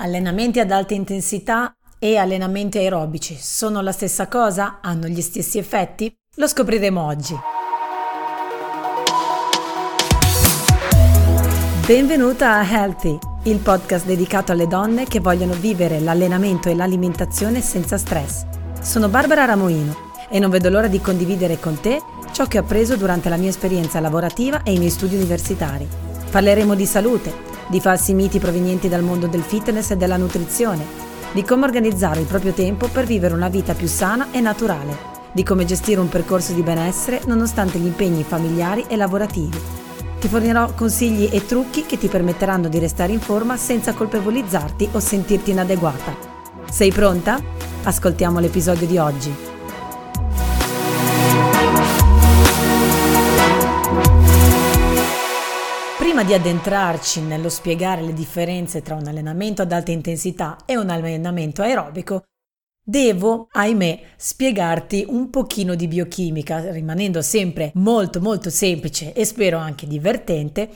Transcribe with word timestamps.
Allenamenti 0.00 0.60
ad 0.60 0.70
alta 0.70 0.94
intensità 0.94 1.74
e 1.98 2.16
allenamenti 2.18 2.78
aerobici 2.78 3.36
sono 3.36 3.80
la 3.80 3.90
stessa 3.90 4.28
cosa? 4.28 4.78
Hanno 4.80 5.08
gli 5.08 5.20
stessi 5.20 5.58
effetti? 5.58 6.14
Lo 6.36 6.46
scopriremo 6.46 7.04
oggi. 7.04 7.36
Benvenuta 11.84 12.58
a 12.58 12.64
Healthy, 12.64 13.18
il 13.46 13.58
podcast 13.58 14.06
dedicato 14.06 14.52
alle 14.52 14.68
donne 14.68 15.04
che 15.04 15.18
vogliono 15.18 15.54
vivere 15.54 15.98
l'allenamento 15.98 16.68
e 16.68 16.76
l'alimentazione 16.76 17.60
senza 17.60 17.98
stress. 17.98 18.44
Sono 18.80 19.08
Barbara 19.08 19.46
Ramoino 19.46 19.96
e 20.30 20.38
non 20.38 20.50
vedo 20.50 20.70
l'ora 20.70 20.86
di 20.86 21.00
condividere 21.00 21.58
con 21.58 21.80
te 21.80 22.00
ciò 22.30 22.46
che 22.46 22.58
ho 22.58 22.60
appreso 22.60 22.94
durante 22.94 23.28
la 23.28 23.36
mia 23.36 23.48
esperienza 23.48 23.98
lavorativa 23.98 24.62
e 24.62 24.74
i 24.74 24.78
miei 24.78 24.90
studi 24.90 25.16
universitari. 25.16 25.88
Parleremo 26.30 26.76
di 26.76 26.86
salute, 26.86 27.57
di 27.68 27.80
falsi 27.80 28.14
miti 28.14 28.38
provenienti 28.38 28.88
dal 28.88 29.02
mondo 29.02 29.26
del 29.26 29.42
fitness 29.42 29.90
e 29.90 29.96
della 29.96 30.16
nutrizione, 30.16 30.84
di 31.32 31.42
come 31.42 31.64
organizzare 31.64 32.20
il 32.20 32.26
proprio 32.26 32.52
tempo 32.52 32.88
per 32.88 33.04
vivere 33.04 33.34
una 33.34 33.48
vita 33.48 33.74
più 33.74 33.86
sana 33.86 34.28
e 34.30 34.40
naturale, 34.40 34.96
di 35.32 35.42
come 35.42 35.64
gestire 35.64 36.00
un 36.00 36.08
percorso 36.08 36.52
di 36.52 36.62
benessere 36.62 37.20
nonostante 37.26 37.78
gli 37.78 37.86
impegni 37.86 38.22
familiari 38.22 38.86
e 38.88 38.96
lavorativi. 38.96 39.60
Ti 40.18 40.26
fornirò 40.26 40.72
consigli 40.74 41.28
e 41.30 41.46
trucchi 41.46 41.86
che 41.86 41.96
ti 41.96 42.08
permetteranno 42.08 42.68
di 42.68 42.78
restare 42.78 43.12
in 43.12 43.20
forma 43.20 43.56
senza 43.56 43.92
colpevolizzarti 43.92 44.88
o 44.92 44.98
sentirti 44.98 45.50
inadeguata. 45.50 46.16
Sei 46.68 46.90
pronta? 46.90 47.40
Ascoltiamo 47.84 48.40
l'episodio 48.40 48.86
di 48.86 48.98
oggi. 48.98 49.47
Prima 56.18 56.36
di 56.36 56.48
addentrarci 56.48 57.20
nello 57.20 57.48
spiegare 57.48 58.02
le 58.02 58.12
differenze 58.12 58.82
tra 58.82 58.96
un 58.96 59.06
allenamento 59.06 59.62
ad 59.62 59.70
alta 59.70 59.92
intensità 59.92 60.56
e 60.66 60.76
un 60.76 60.90
allenamento 60.90 61.62
aerobico, 61.62 62.24
devo, 62.82 63.46
ahimè, 63.52 64.00
spiegarti 64.16 65.06
un 65.08 65.30
pochino 65.30 65.76
di 65.76 65.86
biochimica, 65.86 66.72
rimanendo 66.72 67.22
sempre 67.22 67.70
molto 67.74 68.20
molto 68.20 68.50
semplice 68.50 69.12
e 69.12 69.24
spero 69.24 69.58
anche 69.58 69.86
divertente. 69.86 70.70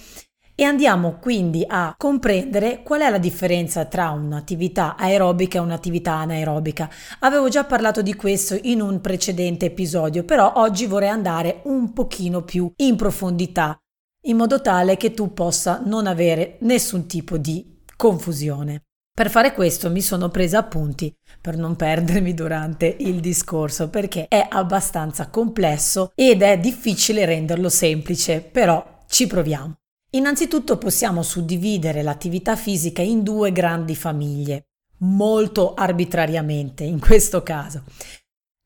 E 0.54 0.62
andiamo 0.62 1.18
quindi 1.20 1.64
a 1.66 1.92
comprendere 1.98 2.84
qual 2.84 3.00
è 3.00 3.10
la 3.10 3.18
differenza 3.18 3.84
tra 3.86 4.10
un'attività 4.10 4.94
aerobica 4.96 5.58
e 5.58 5.62
un'attività 5.62 6.12
anaerobica. 6.12 6.88
Avevo 7.18 7.48
già 7.48 7.64
parlato 7.64 8.00
di 8.00 8.14
questo 8.14 8.56
in 8.62 8.80
un 8.80 9.00
precedente 9.00 9.66
episodio, 9.66 10.22
però 10.22 10.52
oggi 10.54 10.86
vorrei 10.86 11.08
andare 11.08 11.62
un 11.64 11.92
pochino 11.92 12.42
più 12.42 12.70
in 12.76 12.94
profondità 12.94 13.81
in 14.22 14.36
modo 14.36 14.60
tale 14.60 14.96
che 14.96 15.12
tu 15.12 15.32
possa 15.32 15.82
non 15.84 16.06
avere 16.06 16.56
nessun 16.60 17.06
tipo 17.06 17.38
di 17.38 17.80
confusione. 17.96 18.82
Per 19.14 19.28
fare 19.28 19.52
questo 19.52 19.90
mi 19.90 20.00
sono 20.00 20.30
presa 20.30 20.58
appunti 20.58 21.14
per 21.40 21.56
non 21.56 21.76
perdermi 21.76 22.32
durante 22.32 22.96
il 23.00 23.20
discorso 23.20 23.90
perché 23.90 24.26
è 24.26 24.46
abbastanza 24.48 25.28
complesso 25.28 26.12
ed 26.14 26.40
è 26.40 26.58
difficile 26.58 27.24
renderlo 27.24 27.68
semplice, 27.68 28.40
però 28.40 29.00
ci 29.08 29.26
proviamo. 29.26 29.76
Innanzitutto 30.14 30.78
possiamo 30.78 31.22
suddividere 31.22 32.02
l'attività 32.02 32.56
fisica 32.56 33.02
in 33.02 33.22
due 33.22 33.52
grandi 33.52 33.94
famiglie, 33.94 34.66
molto 34.98 35.74
arbitrariamente 35.74 36.84
in 36.84 37.00
questo 37.00 37.42
caso. 37.42 37.84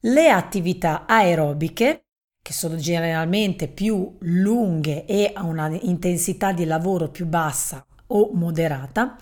Le 0.01 0.29
attività 0.29 1.07
aerobiche 1.07 2.06
che 2.47 2.53
sono 2.53 2.77
generalmente 2.77 3.67
più 3.67 4.19
lunghe 4.21 5.05
e 5.05 5.33
a 5.35 5.43
una 5.43 5.69
intensità 5.81 6.53
di 6.53 6.65
lavoro 6.65 7.11
più 7.11 7.27
bassa 7.27 7.85
o 8.07 8.31
moderata, 8.35 9.17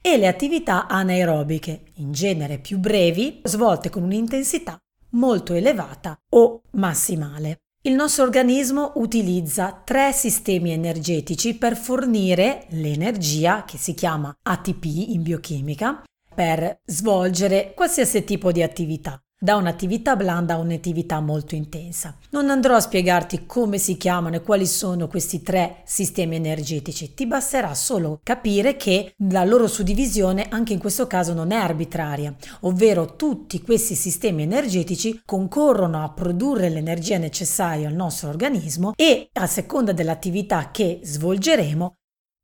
e 0.00 0.16
le 0.16 0.26
attività 0.26 0.86
anaerobiche, 0.86 1.82
in 1.96 2.10
genere 2.12 2.58
più 2.58 2.78
brevi, 2.78 3.42
svolte 3.44 3.90
con 3.90 4.02
un'intensità 4.02 4.78
molto 5.10 5.52
elevata 5.52 6.16
o 6.30 6.62
massimale. 6.70 7.58
Il 7.82 7.92
nostro 7.92 8.24
organismo 8.24 8.92
utilizza 8.94 9.82
tre 9.84 10.12
sistemi 10.12 10.70
energetici 10.70 11.56
per 11.56 11.76
fornire 11.76 12.64
l'energia, 12.70 13.64
che 13.64 13.76
si 13.76 13.92
chiama 13.92 14.34
ATP 14.42 14.84
in 14.86 15.20
biochimica, 15.22 16.02
per 16.34 16.80
svolgere 16.86 17.74
qualsiasi 17.74 18.24
tipo 18.24 18.52
di 18.52 18.62
attività 18.62 19.22
da 19.42 19.56
un'attività 19.56 20.16
blanda 20.16 20.54
a 20.54 20.58
un'attività 20.58 21.18
molto 21.20 21.54
intensa. 21.54 22.14
Non 22.30 22.50
andrò 22.50 22.74
a 22.74 22.80
spiegarti 22.80 23.46
come 23.46 23.78
si 23.78 23.96
chiamano 23.96 24.36
e 24.36 24.42
quali 24.42 24.66
sono 24.66 25.08
questi 25.08 25.40
tre 25.40 25.80
sistemi 25.84 26.36
energetici, 26.36 27.14
ti 27.14 27.26
basterà 27.26 27.74
solo 27.74 28.20
capire 28.22 28.76
che 28.76 29.14
la 29.30 29.44
loro 29.44 29.66
suddivisione 29.66 30.48
anche 30.50 30.74
in 30.74 30.78
questo 30.78 31.06
caso 31.06 31.32
non 31.32 31.52
è 31.52 31.56
arbitraria, 31.56 32.36
ovvero 32.60 33.16
tutti 33.16 33.62
questi 33.62 33.94
sistemi 33.94 34.42
energetici 34.42 35.22
concorrono 35.24 36.04
a 36.04 36.10
produrre 36.10 36.68
l'energia 36.68 37.16
necessaria 37.16 37.88
al 37.88 37.94
nostro 37.94 38.28
organismo 38.28 38.92
e 38.94 39.30
a 39.32 39.46
seconda 39.46 39.92
dell'attività 39.92 40.70
che 40.70 41.00
svolgeremo 41.02 41.94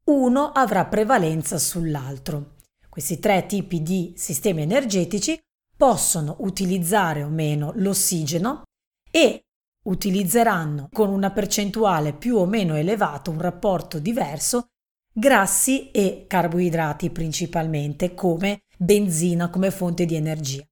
uno 0.06 0.52
avrà 0.52 0.86
prevalenza 0.86 1.58
sull'altro. 1.58 2.54
Questi 2.88 3.18
tre 3.18 3.44
tipi 3.44 3.82
di 3.82 4.14
sistemi 4.16 4.62
energetici 4.62 5.38
possono 5.76 6.36
utilizzare 6.40 7.22
o 7.22 7.28
meno 7.28 7.72
l'ossigeno 7.76 8.62
e 9.10 9.42
utilizzeranno 9.86 10.88
con 10.92 11.10
una 11.10 11.30
percentuale 11.30 12.12
più 12.12 12.36
o 12.36 12.46
meno 12.46 12.74
elevata, 12.74 13.30
un 13.30 13.40
rapporto 13.40 13.98
diverso, 13.98 14.66
grassi 15.12 15.90
e 15.90 16.24
carboidrati 16.26 17.10
principalmente 17.10 18.14
come 18.14 18.62
benzina, 18.76 19.48
come 19.48 19.70
fonte 19.70 20.04
di 20.04 20.16
energia. 20.16 20.64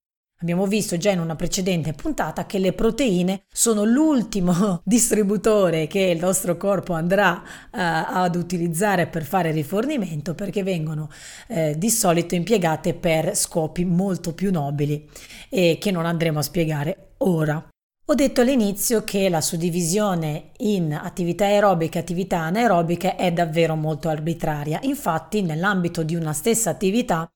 Abbiamo 0.45 0.67
visto 0.67 0.99
già 0.99 1.11
in 1.11 1.21
una 1.21 1.37
precedente 1.37 1.95
puntata 1.95 2.45
che 2.45 2.59
le 2.59 2.75
proteine 2.75 3.45
sono 3.51 3.85
l'ultimo 3.85 4.83
distributore 4.85 5.87
che 5.87 6.01
il 6.01 6.21
nostro 6.21 6.59
corpo 6.59 6.93
andrà 6.93 7.43
uh, 7.43 7.69
ad 7.71 8.37
utilizzare 8.37 9.07
per 9.07 9.25
fare 9.25 9.53
rifornimento 9.53 10.35
perché 10.35 10.63
vengono 10.63 11.09
uh, 11.49 11.73
di 11.75 11.89
solito 11.89 12.35
impiegate 12.35 12.93
per 12.93 13.35
scopi 13.35 13.87
molto 13.87 14.35
più 14.35 14.51
nobili 14.53 15.09
e 15.49 15.79
che 15.81 15.91
non 15.91 16.05
andremo 16.05 16.41
a 16.41 16.43
spiegare 16.43 17.15
ora. 17.19 17.67
Ho 18.09 18.15
detto 18.15 18.43
all'inizio 18.43 19.03
che 19.03 19.31
la 19.31 19.41
suddivisione 19.41 20.51
in 20.59 20.93
attività 20.93 21.47
aerobiche 21.47 21.97
e 21.97 22.01
attività 22.03 22.41
anaerobiche 22.41 23.17
è 23.17 23.33
davvero 23.33 23.77
molto 23.77 24.11
arbitraria. 24.11 24.79
Infatti, 24.83 25.41
nell'ambito 25.41 26.03
di 26.03 26.15
una 26.15 26.35
stessa 26.35 26.69
attività 26.69 27.27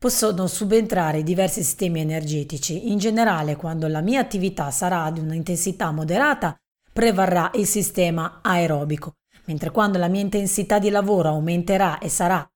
Possono 0.00 0.46
subentrare 0.46 1.24
diversi 1.24 1.64
sistemi 1.64 1.98
energetici. 1.98 2.92
In 2.92 2.98
generale, 2.98 3.56
quando 3.56 3.88
la 3.88 4.00
mia 4.00 4.20
attività 4.20 4.70
sarà 4.70 5.10
di 5.10 5.18
un'intensità 5.18 5.90
moderata, 5.90 6.56
prevarrà 6.92 7.50
il 7.54 7.66
sistema 7.66 8.38
aerobico, 8.40 9.14
mentre 9.46 9.72
quando 9.72 9.98
la 9.98 10.06
mia 10.06 10.20
intensità 10.20 10.78
di 10.78 10.88
lavoro 10.90 11.30
aumenterà 11.30 11.98
e 11.98 12.08
sarà 12.08 12.48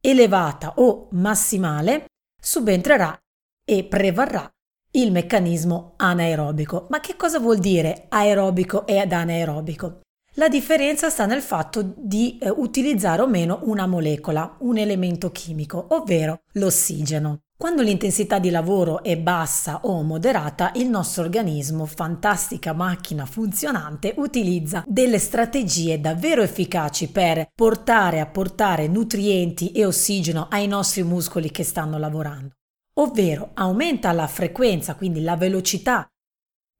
elevata 0.00 0.72
o 0.78 1.06
massimale, 1.12 2.06
subentrerà 2.42 3.16
e 3.64 3.84
prevarrà 3.84 4.50
il 4.94 5.12
meccanismo 5.12 5.94
anaerobico. 5.98 6.88
Ma 6.90 6.98
che 6.98 7.14
cosa 7.14 7.38
vuol 7.38 7.58
dire 7.58 8.06
aerobico 8.08 8.88
e 8.88 8.98
anaerobico? 8.98 10.01
La 10.36 10.48
differenza 10.48 11.10
sta 11.10 11.26
nel 11.26 11.42
fatto 11.42 11.92
di 11.94 12.38
eh, 12.38 12.48
utilizzare 12.48 13.20
o 13.20 13.26
meno 13.26 13.60
una 13.64 13.86
molecola, 13.86 14.56
un 14.60 14.78
elemento 14.78 15.30
chimico, 15.30 15.88
ovvero 15.90 16.44
l'ossigeno. 16.52 17.40
Quando 17.54 17.82
l'intensità 17.82 18.38
di 18.38 18.48
lavoro 18.48 19.02
è 19.02 19.18
bassa 19.18 19.80
o 19.82 20.02
moderata, 20.02 20.72
il 20.76 20.88
nostro 20.88 21.24
organismo, 21.24 21.84
fantastica 21.84 22.72
macchina 22.72 23.26
funzionante, 23.26 24.14
utilizza 24.16 24.82
delle 24.86 25.18
strategie 25.18 26.00
davvero 26.00 26.40
efficaci 26.40 27.10
per 27.10 27.48
portare 27.54 28.18
a 28.18 28.26
portare 28.26 28.88
nutrienti 28.88 29.72
e 29.72 29.84
ossigeno 29.84 30.48
ai 30.50 30.66
nostri 30.66 31.02
muscoli 31.02 31.50
che 31.50 31.62
stanno 31.62 31.98
lavorando. 31.98 32.54
Ovvero 32.94 33.50
aumenta 33.52 34.10
la 34.12 34.26
frequenza, 34.26 34.94
quindi 34.94 35.20
la 35.20 35.36
velocità 35.36 36.06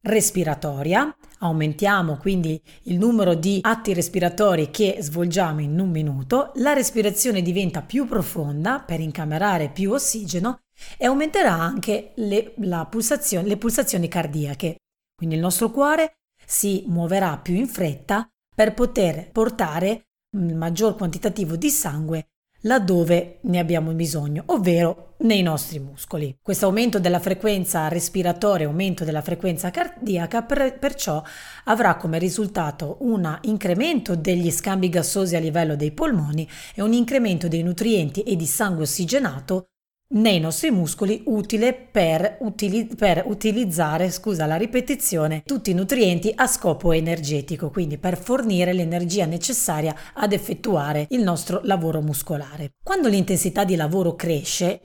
respiratoria, 0.05 1.15
aumentiamo 1.43 2.17
quindi 2.17 2.61
il 2.83 2.97
numero 2.97 3.33
di 3.35 3.59
atti 3.61 3.93
respiratori 3.93 4.71
che 4.71 4.97
svolgiamo 4.99 5.61
in 5.61 5.79
un 5.79 5.89
minuto, 5.89 6.51
la 6.55 6.73
respirazione 6.73 7.41
diventa 7.41 7.81
più 7.81 8.05
profonda 8.07 8.79
per 8.79 8.99
incamerare 8.99 9.69
più 9.69 9.91
ossigeno 9.91 10.61
e 10.97 11.05
aumenterà 11.05 11.53
anche 11.53 12.13
le, 12.15 12.53
pulsazione, 12.89 13.47
le 13.47 13.57
pulsazioni 13.57 14.07
cardiache. 14.07 14.77
Quindi 15.15 15.35
il 15.35 15.41
nostro 15.41 15.69
cuore 15.69 16.13
si 16.45 16.83
muoverà 16.87 17.37
più 17.37 17.55
in 17.55 17.67
fretta 17.67 18.27
per 18.53 18.73
poter 18.73 19.31
portare 19.31 20.07
il 20.35 20.55
maggior 20.55 20.95
quantitativo 20.95 21.55
di 21.55 21.69
sangue 21.69 22.27
laddove 22.63 23.39
ne 23.41 23.59
abbiamo 23.59 23.91
bisogno, 23.93 24.43
ovvero 24.47 25.15
nei 25.19 25.41
nostri 25.41 25.79
muscoli. 25.79 26.37
Questo 26.41 26.65
aumento 26.65 26.99
della 26.99 27.19
frequenza 27.19 27.87
respiratoria, 27.87 28.67
aumento 28.67 29.03
della 29.03 29.21
frequenza 29.21 29.71
cardiaca, 29.71 30.43
per, 30.43 30.77
perciò 30.77 31.23
avrà 31.65 31.95
come 31.95 32.19
risultato 32.19 32.97
un 33.01 33.37
incremento 33.43 34.15
degli 34.15 34.51
scambi 34.51 34.89
gassosi 34.89 35.35
a 35.35 35.39
livello 35.39 35.75
dei 35.75 35.91
polmoni 35.91 36.47
e 36.75 36.81
un 36.81 36.93
incremento 36.93 37.47
dei 37.47 37.63
nutrienti 37.63 38.23
e 38.23 38.35
di 38.35 38.45
sangue 38.45 38.83
ossigenato 38.83 39.67
nei 40.13 40.39
nostri 40.39 40.71
muscoli 40.71 41.23
utile 41.25 41.73
per, 41.73 42.37
utili- 42.41 42.87
per, 42.95 43.23
utilizzare, 43.25 44.11
scusa 44.11 44.45
la 44.45 44.55
ripetizione, 44.55 45.43
tutti 45.45 45.71
i 45.71 45.73
nutrienti 45.73 46.31
a 46.35 46.47
scopo 46.47 46.91
energetico, 46.91 47.69
quindi 47.69 47.97
per 47.97 48.17
fornire 48.17 48.73
l'energia 48.73 49.25
necessaria 49.25 49.95
ad 50.13 50.33
effettuare 50.33 51.07
il 51.09 51.21
nostro 51.21 51.61
lavoro 51.63 52.01
muscolare. 52.01 52.73
Quando 52.83 53.07
l'intensità 53.07 53.63
di 53.63 53.75
lavoro 53.75 54.15
cresce, 54.15 54.81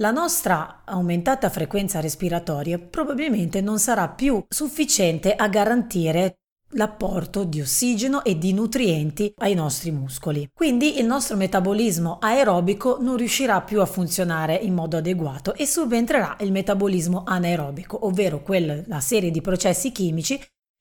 la 0.00 0.10
nostra 0.12 0.82
aumentata 0.84 1.50
frequenza 1.50 2.00
respiratoria 2.00 2.78
probabilmente 2.78 3.60
non 3.60 3.80
sarà 3.80 4.08
più 4.08 4.44
sufficiente 4.48 5.34
a 5.34 5.48
garantire 5.48 6.34
l'apporto 6.72 7.44
di 7.44 7.60
ossigeno 7.60 8.22
e 8.24 8.36
di 8.36 8.52
nutrienti 8.52 9.32
ai 9.38 9.54
nostri 9.54 9.90
muscoli. 9.90 10.50
Quindi 10.52 10.98
il 10.98 11.06
nostro 11.06 11.36
metabolismo 11.36 12.18
aerobico 12.20 12.98
non 13.00 13.16
riuscirà 13.16 13.62
più 13.62 13.80
a 13.80 13.86
funzionare 13.86 14.54
in 14.54 14.74
modo 14.74 14.96
adeguato 14.96 15.54
e 15.54 15.66
subentrerà 15.66 16.36
il 16.40 16.52
metabolismo 16.52 17.24
anaerobico, 17.26 18.06
ovvero 18.06 18.42
quella 18.42 19.00
serie 19.00 19.30
di 19.30 19.40
processi 19.40 19.92
chimici 19.92 20.38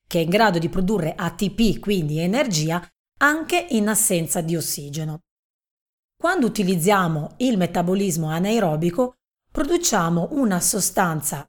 che 0.08 0.20
è 0.20 0.24
in 0.24 0.30
grado 0.30 0.58
di 0.58 0.70
produrre 0.70 1.14
ATP, 1.16 1.80
quindi 1.80 2.20
energia, 2.20 2.82
anche 3.20 3.66
in 3.72 3.90
assenza 3.90 4.42
di 4.42 4.56
ossigeno. 4.56 5.20
Quando 6.16 6.46
utilizziamo 6.46 7.36
il 7.38 7.58
metabolismo 7.58 8.30
anaerobico, 8.30 9.16
produciamo 9.52 10.30
una 10.32 10.60
sostanza 10.60 11.48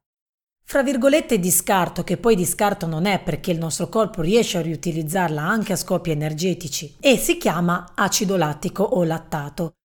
fra 0.68 0.82
virgolette 0.82 1.38
di 1.38 1.50
scarto, 1.50 2.04
che 2.04 2.18
poi 2.18 2.36
di 2.36 2.44
scarto 2.44 2.86
non 2.86 3.06
è 3.06 3.22
perché 3.22 3.50
il 3.50 3.58
nostro 3.58 3.88
corpo 3.88 4.20
riesce 4.20 4.58
a 4.58 4.60
riutilizzarla 4.60 5.40
anche 5.40 5.72
a 5.72 5.76
scopi 5.76 6.10
energetici, 6.10 6.94
e 7.00 7.16
si 7.16 7.38
chiama 7.38 7.92
acido 7.94 8.36
lattico 8.36 8.82
o 8.82 9.02
lattato. 9.02 9.76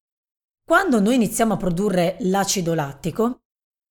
Quando 0.62 1.00
noi 1.00 1.16
iniziamo 1.16 1.54
a 1.54 1.58
produrre 1.58 2.18
l'acido 2.20 2.74
lattico, 2.74 3.44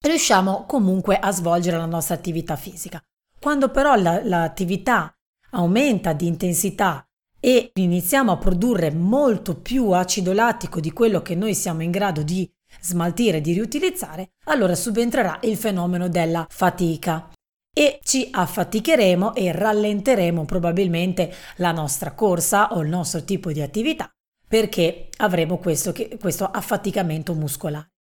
riusciamo 0.04 0.66
comunque 0.66 1.18
a 1.18 1.32
svolgere 1.32 1.78
la 1.78 1.86
nostra 1.86 2.14
attività 2.14 2.56
fisica. 2.56 3.00
Quando 3.40 3.70
però 3.70 3.94
la, 3.94 4.22
l'attività 4.22 5.16
aumenta 5.52 6.12
di 6.12 6.26
intensità 6.26 7.06
e 7.40 7.70
iniziamo 7.72 8.32
a 8.32 8.36
produrre 8.36 8.92
molto 8.92 9.58
più 9.58 9.92
acido 9.92 10.34
lattico 10.34 10.78
di 10.78 10.92
quello 10.92 11.22
che 11.22 11.34
noi 11.34 11.54
siamo 11.54 11.82
in 11.82 11.90
grado 11.90 12.22
di 12.22 12.46
smaltire, 12.82 13.40
di 13.40 13.52
riutilizzare, 13.52 14.32
allora 14.46 14.74
subentrerà 14.74 15.38
il 15.42 15.56
fenomeno 15.56 16.08
della 16.08 16.46
fatica 16.50 17.30
e 17.74 18.00
ci 18.02 18.28
affaticheremo 18.30 19.34
e 19.34 19.52
rallenteremo 19.52 20.44
probabilmente 20.44 21.32
la 21.56 21.72
nostra 21.72 22.12
corsa 22.12 22.72
o 22.72 22.82
il 22.82 22.88
nostro 22.88 23.24
tipo 23.24 23.50
di 23.50 23.62
attività 23.62 24.10
perché 24.52 25.08
avremo 25.16 25.56
questo, 25.56 25.94
questo 26.20 26.44
affaticamento 26.44 27.32
muscolare. 27.32 27.92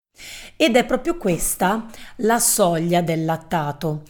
Ed 0.54 0.76
è 0.76 0.84
proprio 0.84 1.16
questa 1.16 1.86
la 2.16 2.38
soglia 2.38 3.00
del 3.00 3.24
lattato. 3.24 4.02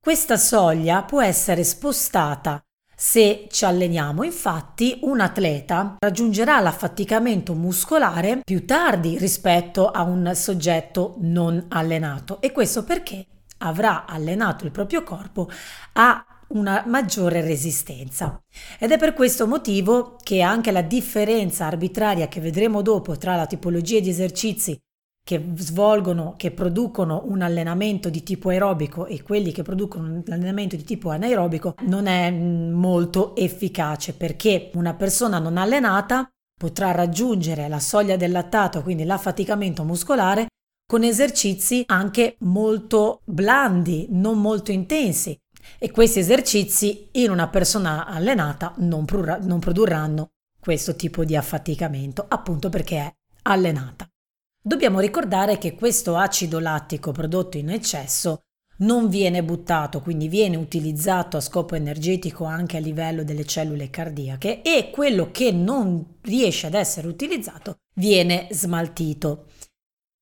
Questa 0.00 0.36
soglia 0.36 1.02
può 1.02 1.20
essere 1.20 1.64
spostata 1.64 2.62
se 2.98 3.46
ci 3.50 3.66
alleniamo, 3.66 4.22
infatti, 4.22 4.98
un 5.02 5.20
atleta 5.20 5.96
raggiungerà 5.98 6.60
l'affaticamento 6.60 7.52
muscolare 7.52 8.40
più 8.42 8.64
tardi 8.64 9.18
rispetto 9.18 9.90
a 9.90 10.02
un 10.02 10.32
soggetto 10.34 11.16
non 11.18 11.66
allenato 11.68 12.40
e 12.40 12.52
questo 12.52 12.84
perché 12.84 13.26
avrà 13.58 14.06
allenato 14.06 14.64
il 14.64 14.70
proprio 14.70 15.02
corpo 15.02 15.50
a 15.92 16.24
una 16.48 16.84
maggiore 16.86 17.42
resistenza. 17.42 18.40
Ed 18.78 18.92
è 18.92 18.96
per 18.96 19.12
questo 19.12 19.46
motivo 19.46 20.16
che 20.22 20.40
anche 20.40 20.70
la 20.70 20.82
differenza 20.82 21.66
arbitraria 21.66 22.28
che 22.28 22.40
vedremo 22.40 22.80
dopo 22.80 23.18
tra 23.18 23.36
la 23.36 23.46
tipologia 23.46 24.00
di 24.00 24.08
esercizi 24.08 24.78
che 25.26 25.44
svolgono, 25.56 26.34
che 26.36 26.52
producono 26.52 27.24
un 27.26 27.42
allenamento 27.42 28.08
di 28.10 28.22
tipo 28.22 28.50
aerobico 28.50 29.06
e 29.06 29.24
quelli 29.24 29.50
che 29.50 29.64
producono 29.64 30.06
un 30.06 30.22
allenamento 30.28 30.76
di 30.76 30.84
tipo 30.84 31.10
anaerobico 31.10 31.74
non 31.80 32.06
è 32.06 32.30
mm, 32.30 32.72
molto 32.72 33.34
efficace 33.34 34.14
perché 34.14 34.70
una 34.74 34.94
persona 34.94 35.40
non 35.40 35.56
allenata 35.56 36.30
potrà 36.56 36.92
raggiungere 36.92 37.66
la 37.66 37.80
soglia 37.80 38.14
del 38.14 38.30
lattato, 38.30 38.84
quindi 38.84 39.02
l'affaticamento 39.02 39.82
muscolare, 39.82 40.46
con 40.86 41.02
esercizi 41.02 41.82
anche 41.86 42.36
molto 42.42 43.22
blandi, 43.24 44.06
non 44.10 44.40
molto 44.40 44.70
intensi. 44.70 45.36
E 45.80 45.90
questi 45.90 46.20
esercizi 46.20 47.08
in 47.14 47.32
una 47.32 47.48
persona 47.48 48.06
allenata 48.06 48.74
non, 48.76 49.04
produrranno 49.04 50.28
questo 50.60 50.94
tipo 50.94 51.24
di 51.24 51.34
affaticamento, 51.34 52.24
appunto 52.28 52.68
perché 52.68 52.96
è 52.96 53.12
allenata. 53.42 54.08
Dobbiamo 54.66 54.98
ricordare 54.98 55.58
che 55.58 55.76
questo 55.76 56.16
acido 56.16 56.58
lattico 56.58 57.12
prodotto 57.12 57.56
in 57.56 57.70
eccesso 57.70 58.40
non 58.78 59.08
viene 59.08 59.44
buttato, 59.44 60.00
quindi 60.00 60.26
viene 60.26 60.56
utilizzato 60.56 61.36
a 61.36 61.40
scopo 61.40 61.76
energetico 61.76 62.42
anche 62.46 62.76
a 62.76 62.80
livello 62.80 63.22
delle 63.22 63.44
cellule 63.44 63.90
cardiache 63.90 64.62
e 64.62 64.90
quello 64.90 65.30
che 65.30 65.52
non 65.52 66.16
riesce 66.22 66.66
ad 66.66 66.74
essere 66.74 67.06
utilizzato 67.06 67.76
viene 67.94 68.48
smaltito 68.50 69.50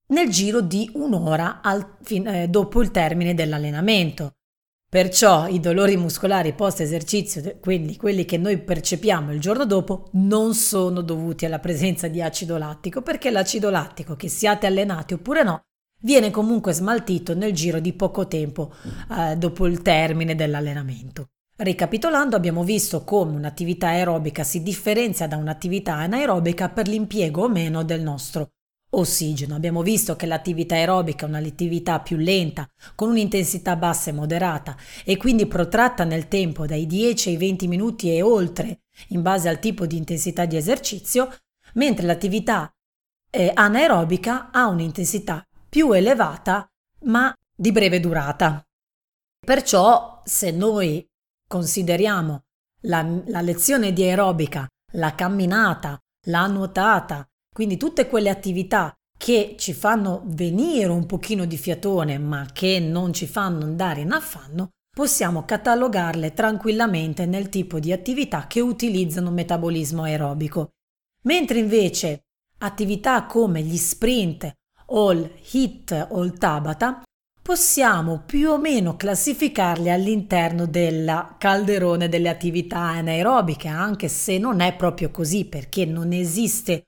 nel 0.08 0.28
giro 0.28 0.60
di 0.60 0.90
un'ora 0.92 1.62
al, 1.62 1.96
eh, 2.06 2.46
dopo 2.48 2.82
il 2.82 2.90
termine 2.90 3.32
dell'allenamento. 3.32 4.34
Perciò 4.94 5.48
i 5.48 5.58
dolori 5.58 5.96
muscolari 5.96 6.52
post 6.52 6.80
esercizio, 6.80 7.56
quindi 7.58 7.96
quelli 7.96 8.24
che 8.24 8.38
noi 8.38 8.58
percepiamo 8.58 9.32
il 9.32 9.40
giorno 9.40 9.66
dopo, 9.66 10.06
non 10.12 10.54
sono 10.54 11.00
dovuti 11.00 11.44
alla 11.44 11.58
presenza 11.58 12.06
di 12.06 12.22
acido 12.22 12.56
lattico, 12.58 13.02
perché 13.02 13.32
l'acido 13.32 13.70
lattico, 13.70 14.14
che 14.14 14.28
siate 14.28 14.68
allenati 14.68 15.14
oppure 15.14 15.42
no, 15.42 15.62
viene 16.02 16.30
comunque 16.30 16.72
smaltito 16.72 17.34
nel 17.34 17.52
giro 17.52 17.80
di 17.80 17.92
poco 17.92 18.28
tempo 18.28 18.72
eh, 19.10 19.34
dopo 19.36 19.66
il 19.66 19.82
termine 19.82 20.36
dell'allenamento. 20.36 21.26
Ricapitolando, 21.56 22.36
abbiamo 22.36 22.62
visto 22.62 23.02
come 23.02 23.34
un'attività 23.34 23.88
aerobica 23.88 24.44
si 24.44 24.62
differenzia 24.62 25.26
da 25.26 25.36
un'attività 25.36 25.94
anaerobica 25.94 26.68
per 26.68 26.86
l'impiego 26.86 27.42
o 27.42 27.48
meno 27.48 27.82
del 27.82 28.00
nostro 28.00 28.50
ossigeno. 28.98 29.54
Abbiamo 29.54 29.82
visto 29.82 30.16
che 30.16 30.26
l'attività 30.26 30.74
aerobica 30.74 31.26
è 31.26 31.28
un'attività 31.28 32.00
più 32.00 32.16
lenta, 32.16 32.68
con 32.94 33.10
un'intensità 33.10 33.76
bassa 33.76 34.10
e 34.10 34.14
moderata 34.14 34.76
e 35.04 35.16
quindi 35.16 35.46
protratta 35.46 36.04
nel 36.04 36.28
tempo 36.28 36.66
dai 36.66 36.86
10 36.86 37.30
ai 37.30 37.36
20 37.36 37.68
minuti 37.68 38.14
e 38.14 38.22
oltre, 38.22 38.80
in 39.08 39.22
base 39.22 39.48
al 39.48 39.58
tipo 39.58 39.86
di 39.86 39.96
intensità 39.96 40.44
di 40.44 40.56
esercizio, 40.56 41.32
mentre 41.74 42.06
l'attività 42.06 42.72
eh, 43.30 43.50
anaerobica 43.52 44.50
ha 44.50 44.66
un'intensità 44.68 45.46
più 45.68 45.92
elevata 45.92 46.68
ma 47.04 47.34
di 47.54 47.72
breve 47.72 48.00
durata. 48.00 48.64
Perciò 49.44 50.22
se 50.24 50.50
noi 50.50 51.06
consideriamo 51.46 52.44
la, 52.82 53.06
la 53.26 53.40
lezione 53.40 53.92
di 53.92 54.02
aerobica, 54.02 54.66
la 54.92 55.14
camminata, 55.14 56.00
la 56.26 56.46
nuotata, 56.46 57.28
quindi 57.54 57.76
tutte 57.76 58.08
quelle 58.08 58.30
attività 58.30 58.92
che 59.16 59.54
ci 59.56 59.72
fanno 59.72 60.22
venire 60.26 60.88
un 60.88 61.06
pochino 61.06 61.44
di 61.44 61.56
fiatone 61.56 62.18
ma 62.18 62.48
che 62.52 62.80
non 62.80 63.12
ci 63.12 63.28
fanno 63.28 63.64
andare 63.64 64.00
in 64.00 64.10
affanno, 64.10 64.70
possiamo 64.94 65.44
catalogarle 65.44 66.34
tranquillamente 66.34 67.26
nel 67.26 67.48
tipo 67.48 67.78
di 67.78 67.92
attività 67.92 68.48
che 68.48 68.58
utilizzano 68.58 69.30
metabolismo 69.30 70.02
aerobico. 70.02 70.70
Mentre 71.22 71.60
invece 71.60 72.22
attività 72.58 73.24
come 73.24 73.62
gli 73.62 73.76
sprint 73.76 74.52
o 74.86 75.12
il 75.12 75.30
hit 75.52 76.08
o 76.10 76.24
il 76.24 76.36
tabata 76.36 77.02
possiamo 77.40 78.22
più 78.26 78.50
o 78.50 78.58
meno 78.58 78.96
classificarli 78.96 79.90
all'interno 79.90 80.66
del 80.66 81.36
calderone 81.38 82.08
delle 82.08 82.28
attività 82.28 82.78
anaerobiche, 82.78 83.68
anche 83.68 84.08
se 84.08 84.38
non 84.38 84.58
è 84.58 84.74
proprio 84.74 85.12
così 85.12 85.44
perché 85.44 85.84
non 85.84 86.12
esiste 86.12 86.82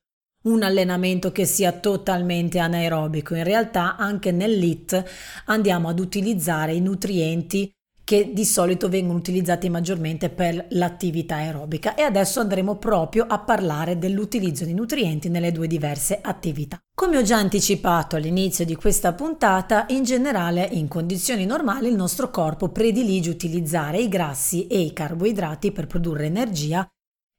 un 0.46 0.62
allenamento 0.62 1.32
che 1.32 1.44
sia 1.44 1.72
totalmente 1.72 2.58
anaerobico. 2.58 3.34
In 3.34 3.44
realtà 3.44 3.96
anche 3.96 4.32
nell'IT 4.32 5.04
andiamo 5.46 5.88
ad 5.88 6.00
utilizzare 6.00 6.74
i 6.74 6.80
nutrienti 6.80 7.70
che 8.06 8.30
di 8.32 8.44
solito 8.44 8.88
vengono 8.88 9.18
utilizzati 9.18 9.68
maggiormente 9.68 10.28
per 10.28 10.66
l'attività 10.70 11.36
aerobica 11.36 11.96
e 11.96 12.02
adesso 12.02 12.38
andremo 12.38 12.76
proprio 12.76 13.24
a 13.28 13.40
parlare 13.40 13.98
dell'utilizzo 13.98 14.64
di 14.64 14.74
nutrienti 14.74 15.28
nelle 15.28 15.50
due 15.50 15.66
diverse 15.66 16.20
attività. 16.22 16.78
Come 16.94 17.16
ho 17.16 17.22
già 17.22 17.38
anticipato 17.38 18.14
all'inizio 18.14 18.64
di 18.64 18.76
questa 18.76 19.12
puntata, 19.12 19.86
in 19.88 20.04
generale 20.04 20.68
in 20.70 20.86
condizioni 20.86 21.46
normali 21.46 21.88
il 21.88 21.96
nostro 21.96 22.30
corpo 22.30 22.68
predilige 22.68 23.28
utilizzare 23.28 23.98
i 23.98 24.08
grassi 24.08 24.68
e 24.68 24.78
i 24.78 24.92
carboidrati 24.92 25.72
per 25.72 25.88
produrre 25.88 26.26
energia 26.26 26.86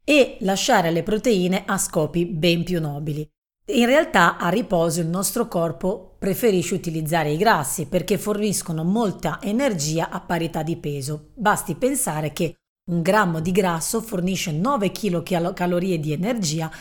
e 0.09 0.37
lasciare 0.39 0.89
le 0.89 1.03
proteine 1.03 1.63
a 1.65 1.77
scopi 1.77 2.25
ben 2.25 2.63
più 2.63 2.79
nobili. 2.79 3.29
In 3.73 3.85
realtà 3.85 4.37
a 4.37 4.47
riposo 4.47 5.01
il 5.01 5.07
nostro 5.07 5.49
corpo 5.49 6.15
preferisce 6.17 6.75
utilizzare 6.75 7.31
i 7.31 7.35
grassi 7.35 7.87
perché 7.87 8.17
forniscono 8.17 8.85
molta 8.85 9.39
energia 9.41 10.09
a 10.09 10.21
parità 10.21 10.63
di 10.63 10.77
peso. 10.77 11.31
Basti 11.33 11.75
pensare 11.75 12.31
che 12.31 12.55
un 12.89 13.01
grammo 13.01 13.41
di 13.41 13.51
grasso 13.51 13.99
fornisce 13.99 14.53
9 14.53 14.91
kcal 14.93 15.97
di 15.99 16.13
energia 16.13 16.71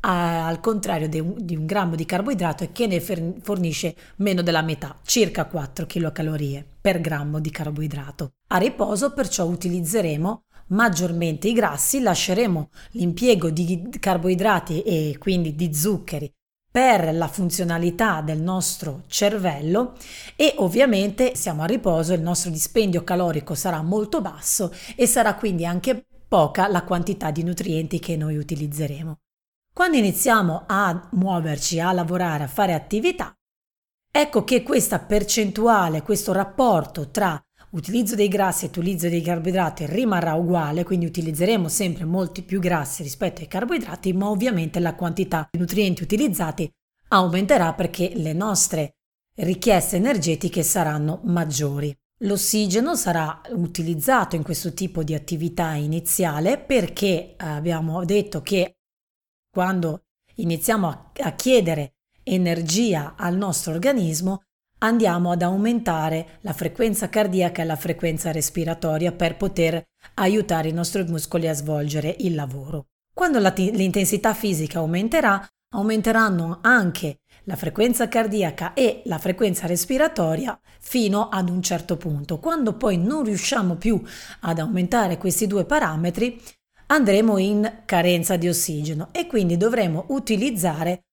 al 0.00 0.60
contrario 0.60 1.08
di 1.08 1.20
un, 1.20 1.64
grammo 1.64 1.94
di 1.94 2.04
carboidrato 2.04 2.68
che 2.70 2.86
ne 2.86 3.00
fornisce 3.00 3.96
meno 4.16 4.42
della 4.42 4.60
metà, 4.60 4.98
circa 5.02 5.46
4 5.46 5.86
kcal 5.86 6.64
per 6.78 7.00
grammo 7.00 7.40
di 7.40 7.50
carboidrato. 7.50 8.32
A 8.48 8.58
riposo 8.58 9.14
perciò 9.14 9.46
utilizzeremo 9.46 10.42
maggiormente 10.74 11.48
i 11.48 11.52
grassi, 11.52 12.00
lasceremo 12.00 12.68
l'impiego 12.92 13.50
di 13.50 13.88
carboidrati 13.98 14.82
e 14.82 15.16
quindi 15.18 15.54
di 15.54 15.72
zuccheri 15.72 16.30
per 16.74 17.14
la 17.14 17.28
funzionalità 17.28 18.20
del 18.20 18.40
nostro 18.40 19.04
cervello 19.06 19.94
e 20.34 20.54
ovviamente 20.56 21.36
siamo 21.36 21.62
a 21.62 21.66
riposo, 21.66 22.12
il 22.12 22.20
nostro 22.20 22.50
dispendio 22.50 23.04
calorico 23.04 23.54
sarà 23.54 23.80
molto 23.80 24.20
basso 24.20 24.74
e 24.96 25.06
sarà 25.06 25.36
quindi 25.36 25.64
anche 25.64 26.04
poca 26.26 26.66
la 26.66 26.82
quantità 26.82 27.30
di 27.30 27.44
nutrienti 27.44 28.00
che 28.00 28.16
noi 28.16 28.36
utilizzeremo. 28.36 29.18
Quando 29.72 29.96
iniziamo 29.98 30.64
a 30.66 31.08
muoverci, 31.12 31.78
a 31.78 31.92
lavorare, 31.92 32.42
a 32.42 32.48
fare 32.48 32.74
attività, 32.74 33.32
ecco 34.10 34.42
che 34.42 34.64
questa 34.64 34.98
percentuale, 34.98 36.02
questo 36.02 36.32
rapporto 36.32 37.10
tra 37.10 37.40
utilizzo 37.74 38.14
dei 38.14 38.28
grassi 38.28 38.64
e 38.64 38.68
utilizzo 38.68 39.08
dei 39.08 39.20
carboidrati 39.20 39.86
rimarrà 39.86 40.34
uguale, 40.34 40.84
quindi 40.84 41.06
utilizzeremo 41.06 41.68
sempre 41.68 42.04
molti 42.04 42.42
più 42.42 42.60
grassi 42.60 43.02
rispetto 43.02 43.40
ai 43.40 43.48
carboidrati, 43.48 44.12
ma 44.12 44.30
ovviamente 44.30 44.80
la 44.80 44.94
quantità 44.94 45.48
di 45.50 45.58
nutrienti 45.58 46.02
utilizzati 46.02 46.70
aumenterà 47.08 47.74
perché 47.74 48.12
le 48.14 48.32
nostre 48.32 48.96
richieste 49.36 49.96
energetiche 49.96 50.62
saranno 50.62 51.20
maggiori. 51.24 51.94
L'ossigeno 52.18 52.94
sarà 52.94 53.40
utilizzato 53.50 54.36
in 54.36 54.44
questo 54.44 54.72
tipo 54.72 55.02
di 55.02 55.14
attività 55.14 55.72
iniziale 55.72 56.58
perché 56.58 57.34
abbiamo 57.36 58.04
detto 58.04 58.40
che 58.40 58.76
quando 59.50 60.04
iniziamo 60.36 60.88
a, 60.88 61.10
a 61.22 61.32
chiedere 61.32 61.94
energia 62.22 63.14
al 63.16 63.36
nostro 63.36 63.72
organismo 63.72 64.44
andiamo 64.84 65.30
ad 65.30 65.42
aumentare 65.42 66.38
la 66.42 66.52
frequenza 66.52 67.08
cardiaca 67.08 67.62
e 67.62 67.64
la 67.64 67.76
frequenza 67.76 68.30
respiratoria 68.30 69.12
per 69.12 69.36
poter 69.36 69.82
aiutare 70.14 70.68
i 70.68 70.72
nostri 70.72 71.02
muscoli 71.04 71.48
a 71.48 71.54
svolgere 71.54 72.14
il 72.18 72.34
lavoro. 72.34 72.88
Quando 73.12 73.40
t- 73.52 73.70
l'intensità 73.72 74.34
fisica 74.34 74.80
aumenterà, 74.80 75.46
aumenteranno 75.74 76.58
anche 76.60 77.20
la 77.44 77.56
frequenza 77.56 78.08
cardiaca 78.08 78.74
e 78.74 79.02
la 79.06 79.18
frequenza 79.18 79.66
respiratoria 79.66 80.58
fino 80.80 81.28
ad 81.28 81.48
un 81.48 81.62
certo 81.62 81.96
punto. 81.96 82.38
Quando 82.38 82.74
poi 82.74 82.98
non 82.98 83.24
riusciamo 83.24 83.76
più 83.76 84.00
ad 84.40 84.58
aumentare 84.58 85.16
questi 85.16 85.46
due 85.46 85.64
parametri, 85.64 86.40
andremo 86.86 87.38
in 87.38 87.82
carenza 87.86 88.36
di 88.36 88.48
ossigeno 88.48 89.08
e 89.12 89.26
quindi 89.26 89.56
dovremo 89.56 90.04
utilizzare 90.08 91.04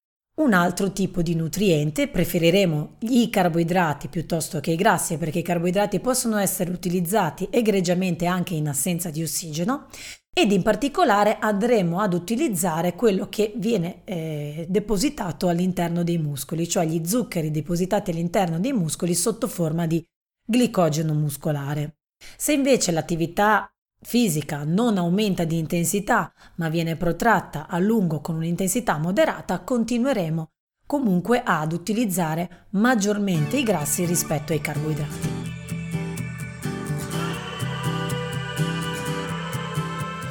un 0.41 0.53
altro 0.53 0.91
tipo 0.91 1.21
di 1.21 1.35
nutriente, 1.35 2.07
preferiremo 2.07 2.97
i 3.01 3.29
carboidrati 3.29 4.07
piuttosto 4.07 4.59
che 4.59 4.71
i 4.71 4.75
grassi 4.75 5.17
perché 5.17 5.39
i 5.39 5.43
carboidrati 5.43 5.99
possono 5.99 6.37
essere 6.37 6.71
utilizzati 6.71 7.47
egregiamente 7.51 8.25
anche 8.25 8.53
in 8.53 8.67
assenza 8.67 9.09
di 9.09 9.21
ossigeno 9.21 9.87
ed 10.33 10.51
in 10.51 10.63
particolare 10.63 11.37
andremo 11.39 11.99
ad 11.99 12.13
utilizzare 12.13 12.95
quello 12.95 13.27
che 13.29 13.53
viene 13.57 14.01
eh, 14.05 14.65
depositato 14.69 15.47
all'interno 15.47 16.03
dei 16.03 16.17
muscoli, 16.17 16.67
cioè 16.67 16.85
gli 16.85 17.05
zuccheri 17.05 17.51
depositati 17.51 18.11
all'interno 18.11 18.59
dei 18.59 18.73
muscoli 18.73 19.13
sotto 19.13 19.47
forma 19.47 19.85
di 19.85 20.03
glicogeno 20.43 21.13
muscolare. 21.13 21.97
Se 22.37 22.53
invece 22.53 22.91
l'attività 22.91 23.70
fisica 24.01 24.63
non 24.65 24.97
aumenta 24.97 25.43
di 25.43 25.57
intensità 25.57 26.33
ma 26.55 26.69
viene 26.69 26.95
protratta 26.95 27.67
a 27.67 27.77
lungo 27.77 28.19
con 28.19 28.35
un'intensità 28.35 28.97
moderata, 28.97 29.59
continueremo 29.59 30.49
comunque 30.85 31.41
ad 31.43 31.71
utilizzare 31.71 32.67
maggiormente 32.71 33.57
i 33.57 33.63
grassi 33.63 34.05
rispetto 34.05 34.51
ai 34.51 34.59
carboidrati. 34.59 35.39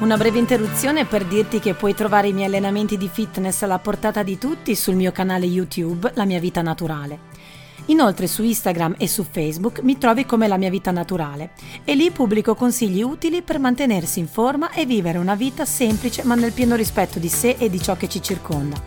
Una 0.01 0.17
breve 0.17 0.39
interruzione 0.39 1.05
per 1.05 1.25
dirti 1.25 1.59
che 1.59 1.75
puoi 1.75 1.93
trovare 1.93 2.27
i 2.27 2.33
miei 2.33 2.47
allenamenti 2.47 2.97
di 2.97 3.07
fitness 3.07 3.61
alla 3.61 3.77
portata 3.77 4.23
di 4.23 4.39
tutti 4.39 4.75
sul 4.75 4.95
mio 4.95 5.11
canale 5.11 5.45
YouTube 5.45 6.11
La 6.15 6.25
mia 6.25 6.39
vita 6.39 6.63
naturale. 6.63 7.30
Inoltre 7.85 8.27
su 8.27 8.43
Instagram 8.43 8.95
e 8.97 9.07
su 9.07 9.25
Facebook 9.29 9.79
mi 9.81 9.97
trovi 9.97 10.25
come 10.25 10.47
La 10.47 10.57
mia 10.57 10.69
vita 10.69 10.91
naturale 10.91 11.51
e 11.83 11.95
lì 11.95 12.11
pubblico 12.11 12.53
consigli 12.55 13.01
utili 13.01 13.41
per 13.41 13.59
mantenersi 13.59 14.19
in 14.19 14.27
forma 14.27 14.71
e 14.71 14.85
vivere 14.85 15.17
una 15.17 15.35
vita 15.35 15.65
semplice 15.65 16.23
ma 16.23 16.35
nel 16.35 16.51
pieno 16.51 16.75
rispetto 16.75 17.17
di 17.19 17.29
sé 17.29 17.55
e 17.57 17.69
di 17.69 17.81
ciò 17.81 17.97
che 17.97 18.07
ci 18.07 18.21
circonda. 18.21 18.79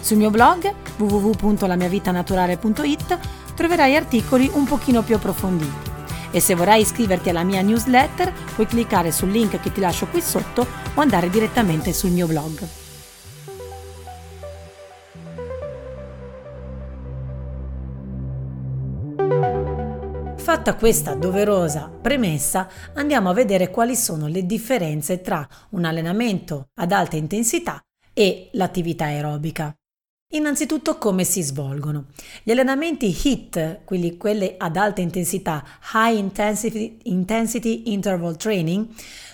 Sul 0.00 0.16
mio 0.16 0.30
blog 0.30 0.72
www.lamiavitanaturale.it 0.96 3.18
troverai 3.54 3.96
articoli 3.96 4.50
un 4.54 4.64
pochino 4.64 5.02
più 5.02 5.16
approfonditi. 5.16 5.96
E 6.30 6.40
se 6.40 6.54
vorrai 6.54 6.82
iscriverti 6.82 7.30
alla 7.30 7.42
mia 7.42 7.62
newsletter 7.62 8.32
puoi 8.54 8.66
cliccare 8.66 9.10
sul 9.12 9.30
link 9.30 9.58
che 9.60 9.72
ti 9.72 9.80
lascio 9.80 10.06
qui 10.06 10.20
sotto 10.20 10.66
o 10.94 11.00
andare 11.00 11.30
direttamente 11.30 11.92
sul 11.92 12.10
mio 12.10 12.26
blog. 12.26 12.77
Fatta 20.48 20.76
questa 20.76 21.12
doverosa 21.12 21.90
premessa, 21.90 22.70
andiamo 22.94 23.28
a 23.28 23.34
vedere 23.34 23.68
quali 23.68 23.94
sono 23.94 24.28
le 24.28 24.46
differenze 24.46 25.20
tra 25.20 25.46
un 25.72 25.84
allenamento 25.84 26.70
ad 26.76 26.90
alta 26.90 27.16
intensità 27.16 27.84
e 28.14 28.48
l'attività 28.52 29.04
aerobica. 29.04 29.74
Innanzitutto 30.32 30.96
come 30.96 31.24
si 31.24 31.42
svolgono. 31.42 32.06
Gli 32.42 32.50
allenamenti 32.50 33.14
HIT, 33.14 33.80
quelli, 33.84 34.16
quelli 34.16 34.54
ad 34.56 34.78
alta 34.78 35.02
intensità, 35.02 35.62
High 35.92 36.16
Intensity, 36.16 36.96
Intensity 37.02 37.92
Interval 37.92 38.38
Training, 38.38 38.86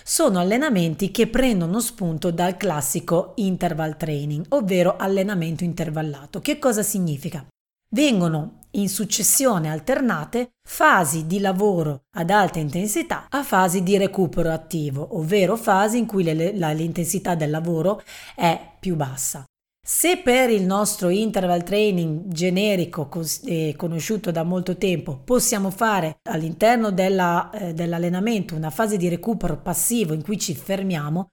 sono 0.03 0.39
allenamenti 0.39 1.11
che 1.11 1.27
prendono 1.27 1.79
spunto 1.79 2.29
dal 2.29 2.57
classico 2.57 3.31
interval 3.37 3.95
training, 3.95 4.47
ovvero 4.49 4.97
allenamento 4.97 5.63
intervallato. 5.63 6.41
Che 6.41 6.59
cosa 6.59 6.83
significa? 6.83 7.47
Vengono 7.87 8.64
in 8.75 8.89
successione 8.89 9.69
alternate 9.69 10.51
fasi 10.67 11.25
di 11.25 11.39
lavoro 11.39 12.05
ad 12.15 12.29
alta 12.29 12.59
intensità 12.59 13.27
a 13.29 13.43
fasi 13.43 13.83
di 13.83 13.97
recupero 13.97 14.51
attivo, 14.51 15.17
ovvero 15.17 15.55
fasi 15.55 15.97
in 15.97 16.05
cui 16.05 16.23
le, 16.23 16.57
la, 16.57 16.71
l'intensità 16.71 17.35
del 17.35 17.49
lavoro 17.49 18.01
è 18.35 18.59
più 18.79 18.95
bassa. 18.95 19.43
Se 19.87 20.17
per 20.17 20.49
il 20.49 20.63
nostro 20.63 21.09
interval 21.09 21.63
training 21.63 22.25
generico 22.25 23.07
eh, 23.43 23.75
conosciuto 23.77 24.31
da 24.31 24.41
molto 24.41 24.77
tempo 24.77 25.21
possiamo 25.23 25.69
fare 25.69 26.17
all'interno 26.23 26.89
della, 26.89 27.51
eh, 27.51 27.73
dell'allenamento 27.75 28.55
una 28.55 28.71
fase 28.71 28.97
di 28.97 29.09
recupero 29.09 29.61
passivo 29.61 30.15
in 30.15 30.23
cui 30.23 30.39
ci 30.39 30.55
fermiamo, 30.55 31.27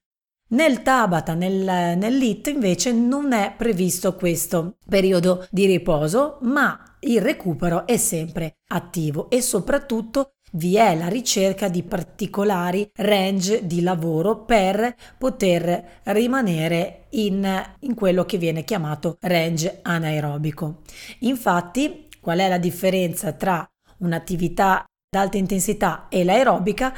nel 0.52 0.82
Tabata, 0.82 1.34
nel, 1.34 1.96
nell'IT 1.98 2.48
invece 2.48 2.92
non 2.92 3.32
è 3.32 3.54
previsto 3.56 4.14
questo 4.14 4.76
periodo 4.88 5.46
di 5.50 5.66
riposo, 5.66 6.38
ma 6.42 6.96
il 7.00 7.20
recupero 7.20 7.86
è 7.86 7.96
sempre 7.96 8.58
attivo 8.68 9.28
e 9.30 9.42
soprattutto 9.42 10.34
vi 10.52 10.76
è 10.76 10.94
la 10.94 11.08
ricerca 11.08 11.68
di 11.68 11.82
particolari 11.82 12.90
range 12.96 13.66
di 13.66 13.80
lavoro 13.80 14.44
per 14.44 14.94
poter 15.16 16.00
rimanere 16.04 17.06
in, 17.10 17.48
in 17.80 17.94
quello 17.94 18.24
che 18.24 18.36
viene 18.36 18.64
chiamato 18.64 19.16
range 19.20 19.78
anaerobico. 19.82 20.82
Infatti, 21.20 22.08
qual 22.20 22.38
è 22.38 22.48
la 22.48 22.58
differenza 22.58 23.32
tra 23.32 23.66
un'attività 23.98 24.84
ad 24.84 25.20
alta 25.20 25.38
intensità 25.38 26.08
e 26.08 26.24
l'aerobica? 26.24 26.92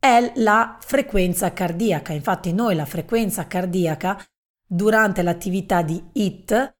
È 0.00 0.32
la 0.36 0.78
frequenza 0.80 1.52
cardiaca. 1.52 2.12
Infatti, 2.12 2.52
noi 2.52 2.76
la 2.76 2.84
frequenza 2.84 3.46
cardiaca 3.46 4.22
durante 4.64 5.22
l'attività 5.22 5.82
di 5.82 6.02
HIT 6.12 6.76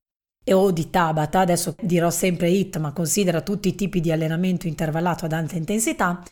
o 0.52 0.70
di 0.70 0.88
Tabata, 0.88 1.40
adesso 1.40 1.74
dirò 1.80 2.10
sempre 2.10 2.48
HIT, 2.50 2.78
ma 2.78 2.92
considera 2.92 3.40
tutti 3.40 3.68
i 3.68 3.74
tipi 3.74 4.00
di 4.00 4.12
allenamento 4.12 4.66
intervallato 4.66 5.24
ad 5.24 5.32
alta 5.32 5.56
intensità, 5.56 6.22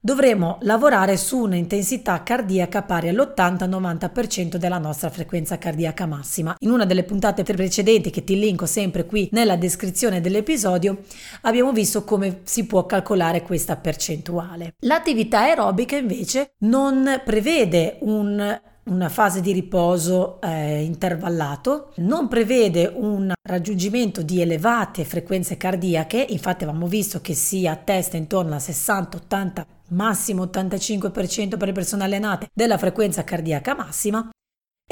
dovremo 0.00 0.58
lavorare 0.62 1.16
su 1.18 1.38
un'intensità 1.38 2.22
cardiaca 2.22 2.82
pari 2.82 3.08
all'80-90% 3.10 4.56
della 4.56 4.78
nostra 4.78 5.10
frequenza 5.10 5.58
cardiaca 5.58 6.06
massima. 6.06 6.56
In 6.60 6.70
una 6.70 6.86
delle 6.86 7.04
puntate 7.04 7.42
precedenti, 7.42 8.10
che 8.10 8.24
ti 8.24 8.38
linko 8.38 8.64
sempre 8.66 9.04
qui 9.04 9.28
nella 9.32 9.56
descrizione 9.56 10.20
dell'episodio, 10.20 11.02
abbiamo 11.42 11.72
visto 11.72 12.04
come 12.04 12.40
si 12.44 12.64
può 12.66 12.86
calcolare 12.86 13.42
questa 13.42 13.76
percentuale. 13.76 14.74
L'attività 14.80 15.40
aerobica 15.40 15.96
invece 15.96 16.54
non 16.60 17.20
prevede 17.24 17.98
un 18.00 18.58
una 18.84 19.08
fase 19.08 19.40
di 19.40 19.52
riposo 19.52 20.40
eh, 20.40 20.82
intervallato, 20.82 21.92
non 21.96 22.28
prevede 22.28 22.90
un 22.92 23.32
raggiungimento 23.42 24.22
di 24.22 24.40
elevate 24.40 25.04
frequenze 25.04 25.56
cardiache, 25.56 26.24
infatti 26.28 26.64
avevamo 26.64 26.86
visto 26.86 27.20
che 27.20 27.34
si 27.34 27.66
attesta 27.66 28.16
intorno 28.16 28.54
al 28.54 28.60
60-80, 28.60 29.64
massimo 29.88 30.44
85% 30.44 31.56
per 31.56 31.68
le 31.68 31.72
persone 31.72 32.04
allenate 32.04 32.48
della 32.52 32.78
frequenza 32.78 33.22
cardiaca 33.22 33.74
massima, 33.74 34.28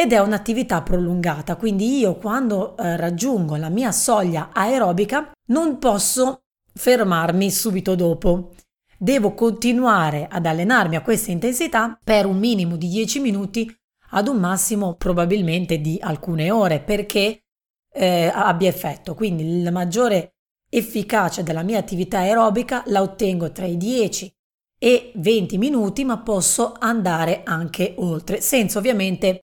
ed 0.00 0.12
è 0.12 0.18
un'attività 0.20 0.82
prolungata, 0.82 1.56
quindi 1.56 1.98
io 1.98 2.14
quando 2.14 2.76
eh, 2.76 2.96
raggiungo 2.96 3.56
la 3.56 3.68
mia 3.68 3.90
soglia 3.90 4.50
aerobica 4.52 5.32
non 5.48 5.78
posso 5.78 6.42
fermarmi 6.72 7.50
subito 7.50 7.96
dopo. 7.96 8.52
Devo 8.96 9.34
continuare 9.34 10.28
ad 10.30 10.46
allenarmi 10.46 10.94
a 10.94 11.02
questa 11.02 11.32
intensità 11.32 11.98
per 12.02 12.26
un 12.26 12.38
minimo 12.38 12.76
di 12.76 12.88
10 12.88 13.20
minuti 13.20 13.77
ad 14.10 14.28
un 14.28 14.38
massimo 14.38 14.94
probabilmente 14.94 15.80
di 15.80 15.98
alcune 16.00 16.50
ore 16.50 16.80
perché 16.80 17.42
eh, 17.92 18.30
abbia 18.32 18.68
effetto. 18.68 19.14
Quindi 19.14 19.62
la 19.62 19.70
maggiore 19.70 20.34
efficacia 20.70 21.42
della 21.42 21.62
mia 21.62 21.78
attività 21.78 22.18
aerobica 22.18 22.82
la 22.86 23.02
ottengo 23.02 23.52
tra 23.52 23.66
i 23.66 23.76
10 23.76 24.32
e 24.78 25.12
20 25.16 25.58
minuti, 25.58 26.04
ma 26.04 26.18
posso 26.18 26.74
andare 26.78 27.42
anche 27.44 27.94
oltre, 27.98 28.40
senza 28.40 28.78
ovviamente 28.78 29.40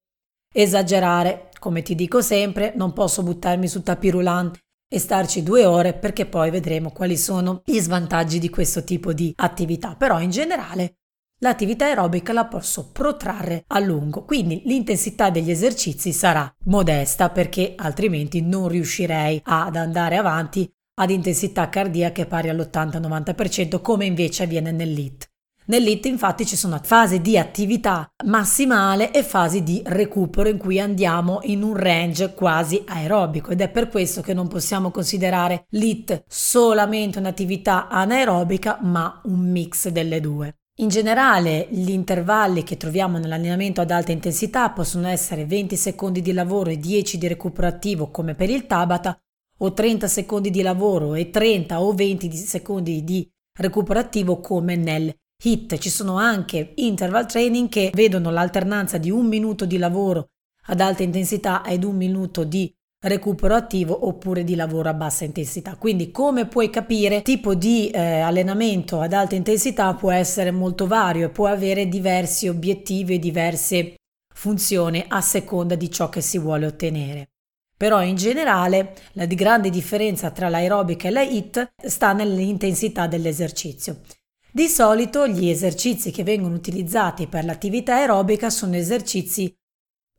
esagerare. 0.53 1.49
Come 1.59 1.81
ti 1.81 1.95
dico 1.95 2.21
sempre, 2.21 2.73
non 2.75 2.93
posso 2.93 3.23
buttarmi 3.23 3.67
sul 3.67 3.83
tapirulante 3.83 4.59
e 4.87 4.99
starci 4.99 5.43
due 5.43 5.65
ore 5.65 5.93
perché 5.93 6.25
poi 6.25 6.51
vedremo 6.51 6.91
quali 6.91 7.17
sono 7.17 7.61
gli 7.65 7.79
svantaggi 7.79 8.39
di 8.39 8.49
questo 8.49 8.83
tipo 8.83 9.13
di 9.13 9.33
attività. 9.35 9.95
Però 9.95 10.21
in 10.21 10.29
generale 10.29 10.99
l'attività 11.39 11.85
aerobica 11.85 12.33
la 12.33 12.45
posso 12.45 12.91
protrarre 12.91 13.63
a 13.67 13.79
lungo, 13.79 14.23
quindi 14.23 14.61
l'intensità 14.65 15.29
degli 15.29 15.51
esercizi 15.51 16.11
sarà 16.11 16.53
modesta 16.65 17.29
perché 17.29 17.73
altrimenti 17.75 18.41
non 18.41 18.67
riuscirei 18.67 19.41
ad 19.43 19.75
andare 19.75 20.17
avanti 20.17 20.69
ad 20.97 21.09
intensità 21.09 21.69
cardiache 21.69 22.25
pari 22.25 22.49
all'80-90% 22.49 23.81
come 23.81 24.05
invece 24.05 24.43
avviene 24.43 24.71
nell'IT. 24.71 25.29
Nell'IT 25.67 26.05
infatti 26.05 26.45
ci 26.45 26.55
sono 26.55 26.79
fasi 26.83 27.21
di 27.21 27.39
attività 27.39 28.07
massimale 28.25 29.11
e 29.11 29.23
fasi 29.23 29.63
di 29.63 29.81
recupero 29.83 30.47
in 30.47 30.59
cui 30.59 30.79
andiamo 30.79 31.39
in 31.41 31.63
un 31.63 31.75
range 31.75 32.35
quasi 32.35 32.83
aerobico 32.85 33.49
ed 33.49 33.61
è 33.61 33.69
per 33.69 33.89
questo 33.89 34.21
che 34.21 34.35
non 34.35 34.47
possiamo 34.47 34.91
considerare 34.91 35.65
l'IT 35.69 36.25
solamente 36.27 37.17
un'attività 37.17 37.87
anaerobica 37.87 38.77
ma 38.83 39.21
un 39.23 39.39
mix 39.39 39.87
delle 39.87 40.19
due. 40.21 40.55
In 40.79 40.89
generale 40.89 41.69
gli 41.71 41.91
intervalli 41.91 42.63
che 42.63 42.75
troviamo 42.75 43.17
nell'allenamento 43.17 43.79
ad 43.79 43.91
alta 43.91 44.11
intensità 44.11 44.71
possono 44.71 45.07
essere 45.07 45.45
20 45.45 45.73
secondi 45.77 46.21
di 46.21 46.33
lavoro 46.33 46.69
e 46.69 46.77
10 46.77 47.17
di 47.17 47.29
recupero 47.29 47.67
attivo 47.67 48.11
come 48.11 48.35
per 48.35 48.49
il 48.49 48.65
Tabata 48.65 49.17
o 49.59 49.71
30 49.71 50.05
secondi 50.09 50.49
di 50.49 50.61
lavoro 50.61 51.13
e 51.13 51.29
30 51.29 51.81
o 51.81 51.93
20 51.93 52.29
secondi 52.35 53.05
di 53.05 53.25
recupero 53.57 53.99
attivo 53.99 54.41
come 54.41 54.75
nel 54.75 55.15
HIT. 55.41 55.77
Ci 55.77 55.89
sono 55.89 56.17
anche 56.17 56.73
interval 56.75 57.25
training 57.25 57.69
che 57.69 57.91
vedono 57.93 58.29
l'alternanza 58.29 58.97
di 58.97 59.09
un 59.09 59.27
minuto 59.27 59.65
di 59.65 59.77
lavoro 59.77 60.31
ad 60.65 60.81
alta 60.81 61.03
intensità 61.03 61.63
ed 61.63 61.85
un 61.85 61.95
minuto 61.95 62.43
di 62.43 62.69
recupero 63.05 63.55
attivo 63.55 64.07
oppure 64.07 64.43
di 64.43 64.55
lavoro 64.55 64.89
a 64.89 64.93
bassa 64.93 65.25
intensità. 65.25 65.75
Quindi 65.77 66.11
come 66.11 66.47
puoi 66.47 66.69
capire, 66.69 67.21
tipo 67.21 67.53
di 67.53 67.89
eh, 67.89 68.19
allenamento 68.19 68.99
ad 68.99 69.13
alta 69.13 69.35
intensità 69.35 69.93
può 69.93 70.11
essere 70.11 70.51
molto 70.51 70.87
vario 70.87 71.27
e 71.27 71.29
può 71.29 71.47
avere 71.47 71.87
diversi 71.87 72.47
obiettivi 72.47 73.15
e 73.15 73.19
diverse 73.19 73.95
funzioni 74.33 75.03
a 75.07 75.21
seconda 75.21 75.75
di 75.75 75.89
ciò 75.89 76.09
che 76.09 76.21
si 76.21 76.37
vuole 76.37 76.65
ottenere. 76.65 77.29
Però 77.77 78.01
in 78.01 78.15
generale 78.15 78.95
la 79.13 79.25
grande 79.25 79.69
differenza 79.69 80.31
tra 80.31 80.49
l'aerobica 80.49 81.07
e 81.07 81.11
la 81.11 81.21
HIT 81.21 81.73
sta 81.85 82.13
nell'intensità 82.13 83.05
dell'esercizio. 83.07 84.01
Di 84.49 84.67
solito 84.67 85.27
gli 85.27 85.49
esercizi 85.49 86.11
che 86.11 86.23
vengono 86.23 86.55
utilizzati 86.55 87.27
per 87.27 87.43
l'attività 87.43 87.95
aerobica 87.95 88.49
sono 88.49 88.77
esercizi 88.77 89.53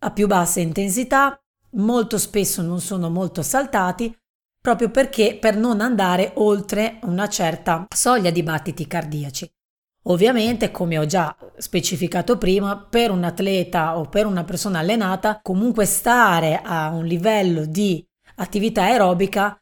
a 0.01 0.11
più 0.11 0.27
bassa 0.27 0.61
intensità, 0.61 1.41
molto 1.73 2.19
spesso 2.19 2.63
non 2.63 2.81
sono 2.81 3.11
molto 3.11 3.43
saltati, 3.43 4.15
proprio 4.61 4.91
perché 4.91 5.37
per 5.41 5.57
non 5.57 5.81
andare 5.81 6.33
oltre 6.37 6.99
una 7.03 7.29
certa 7.29 7.87
soglia 7.95 8.31
di 8.31 8.43
battiti 8.43 8.87
cardiaci. 8.87 9.49
Ovviamente, 10.09 10.71
come 10.71 10.99
ho 10.99 11.07
già 11.07 11.37
specificato 11.57 12.39
prima, 12.39 12.77
per 12.79 13.11
un 13.11 13.25
atleta 13.25 13.99
o 13.99 14.09
per 14.09 14.27
una 14.27 14.45
persona 14.45 14.79
allenata, 14.79 15.41
comunque 15.43 15.85
stare 15.85 16.61
a 16.63 16.91
un 16.91 17.05
livello 17.05 17.65
di 17.65 18.05
attività 18.37 18.83
aerobica 18.83 19.57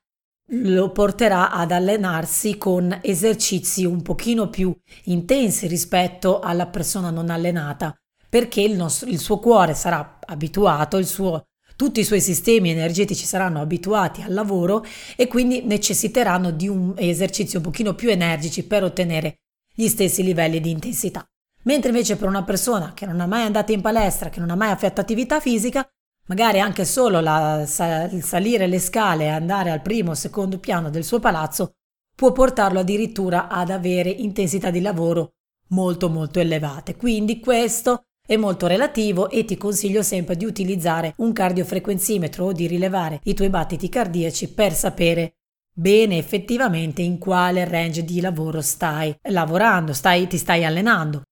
lo 0.49 0.91
porterà 0.91 1.51
ad 1.51 1.71
allenarsi 1.71 2.59
con 2.59 2.99
esercizi 3.03 3.85
un 3.85 4.03
pochino 4.03 4.51
più 4.51 4.77
intensi 5.05 5.67
rispetto 5.67 6.41
alla 6.41 6.67
persona 6.67 7.11
non 7.11 7.31
allenata, 7.31 7.95
perché 8.29 8.61
il, 8.61 8.77
nostro, 8.77 9.09
il 9.09 9.19
suo 9.19 9.39
cuore 9.39 9.75
sarà 9.75 10.19
abituato, 10.27 11.03
suo, 11.03 11.45
tutti 11.77 12.01
i 12.01 12.05
suoi 12.05 12.21
sistemi 12.21 12.71
energetici 12.71 13.25
saranno 13.25 13.61
abituati 13.61 14.23
al 14.23 14.33
lavoro 14.33 14.85
e 15.17 15.27
quindi 15.27 15.63
necessiteranno 15.63 16.51
di 16.51 16.69
un 16.69 16.95
esercizio 16.97 17.59
un 17.59 17.65
pochino 17.65 17.95
più 17.95 18.11
energici 18.11 18.65
per 18.65 18.85
ottenere 18.85 19.39
gli 19.75 19.89
stessi 19.89 20.23
livelli 20.23 20.61
di 20.61 20.71
intensità. 20.71 21.27
Mentre 21.65 21.91
invece 21.91 22.17
per 22.17 22.29
una 22.29 22.45
persona 22.45 22.93
che 22.95 23.07
non 23.07 23.21
ha 23.21 23.27
mai 23.27 23.43
andato 23.43 23.73
in 23.73 23.81
palestra, 23.81 24.29
che 24.29 24.39
non 24.39 24.51
ha 24.51 24.55
mai 24.55 24.77
fatto 24.77 25.01
attività 25.01 25.41
fisica, 25.41 25.87
magari 26.27 26.61
anche 26.61 26.85
solo 26.85 27.21
la, 27.21 27.63
il 28.11 28.23
salire 28.23 28.67
le 28.67 28.79
scale 28.79 29.25
e 29.25 29.29
andare 29.29 29.71
al 29.71 29.83
primo 29.83 30.13
o 30.13 30.15
secondo 30.15 30.59
piano 30.59 30.91
del 30.91 31.05
suo 31.05 31.21
palazzo 31.21 31.73
può 32.15 32.33
portarlo 32.33 32.81
addirittura 32.81 33.49
ad 33.49 33.71
avere 33.71 34.11
intensità 34.11 34.71
di 34.71 34.81
lavoro 34.81 35.33
molto 35.69 36.09
molto 36.09 36.39
elevate. 36.39 36.97
Quindi 36.97 37.41
questo 37.41 38.05
è 38.27 38.37
molto 38.37 38.67
relativo 38.67 39.29
e 39.29 39.45
ti 39.45 39.59
consiglio 39.59 40.03
sempre 40.03 40.37
di 40.37 40.47
utilizzare 40.47 41.13
un 41.19 41.33
cardiofrequenzimetro 41.33 42.47
o 42.47 42.53
di 42.53 42.67
rilevare 42.67 43.21
i 43.25 43.35
tuoi 43.35 43.51
battiti 43.51 43.91
cardiaci 43.91 44.49
per 44.53 44.73
sapere 44.73 45.35
bene 45.77 46.17
effettivamente 46.17 47.03
in 47.03 47.19
quale 47.19 47.69
range 47.69 48.03
di 48.03 48.21
lavoro 48.21 48.63
stai 48.63 49.15
lavorando, 49.25 49.93
stai, 49.93 50.27
ti 50.27 50.39
stai 50.39 50.65
allenando. 50.65 51.23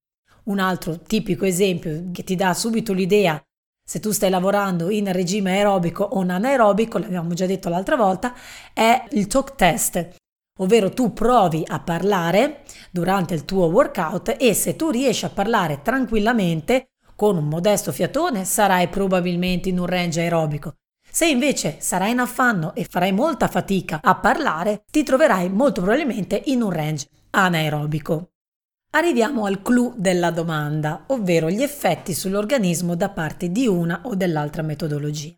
Un 0.45 0.59
altro 0.59 1.01
tipico 1.01 1.47
esempio 1.47 2.11
che 2.13 2.25
ti 2.25 2.35
dà 2.35 2.53
subito 2.53 2.93
l'idea 2.93 3.43
se 3.85 3.99
tu 3.99 4.11
stai 4.11 4.31
lavorando 4.31 4.91
in 4.91 5.11
regime 5.13 5.53
aerobico 5.53 6.05
o 6.05 6.21
anaerobico, 6.21 6.99
l'abbiamo 6.99 7.35
già 7.35 7.47
detto 7.47 7.69
l'altra 7.69 7.97
volta, 7.97 8.33
è 8.73 9.05
il 9.11 9.27
talk 9.27 9.55
test, 9.55 10.15
ovvero 10.59 10.91
tu 10.91 11.13
provi 11.13 11.63
a 11.67 11.81
parlare 11.81 12.65
durante 12.91 13.35
il 13.35 13.45
tuo 13.45 13.67
workout 13.67 14.37
e 14.39 14.55
se 14.55 14.77
tu 14.77 14.91
riesci 14.91 15.25
a 15.25 15.31
parlare 15.31 15.81
tranquillamente 15.83 16.91
con 17.17 17.37
un 17.37 17.49
modesto 17.49 17.93
fiatone 17.93 18.45
sarai 18.45 18.89
probabilmente 18.89 19.69
in 19.69 19.79
un 19.79 19.87
range 19.87 20.21
aerobico. 20.21 20.75
Se 21.09 21.27
invece 21.27 21.77
sarai 21.79 22.13
in 22.13 22.21
affanno 22.21 22.75
e 22.75 22.87
farai 22.89 23.13
molta 23.13 23.47
fatica 23.47 24.01
a 24.03 24.15
parlare, 24.17 24.85
ti 24.91 25.03
troverai 25.03 25.51
molto 25.51 25.83
probabilmente 25.83 26.43
in 26.47 26.63
un 26.63 26.71
range 26.71 27.07
anaerobico. 27.31 28.31
Arriviamo 28.95 29.45
al 29.45 29.63
clou 29.63 29.95
della 29.97 30.31
domanda, 30.31 31.05
ovvero 31.09 31.49
gli 31.51 31.63
effetti 31.63 32.15
sull'organismo 32.15 32.95
da 32.95 33.09
parte 33.11 33.51
di 33.51 33.67
una 33.67 34.03
o 34.05 34.15
dell'altra 34.15 34.63
metodologia. 34.63 35.33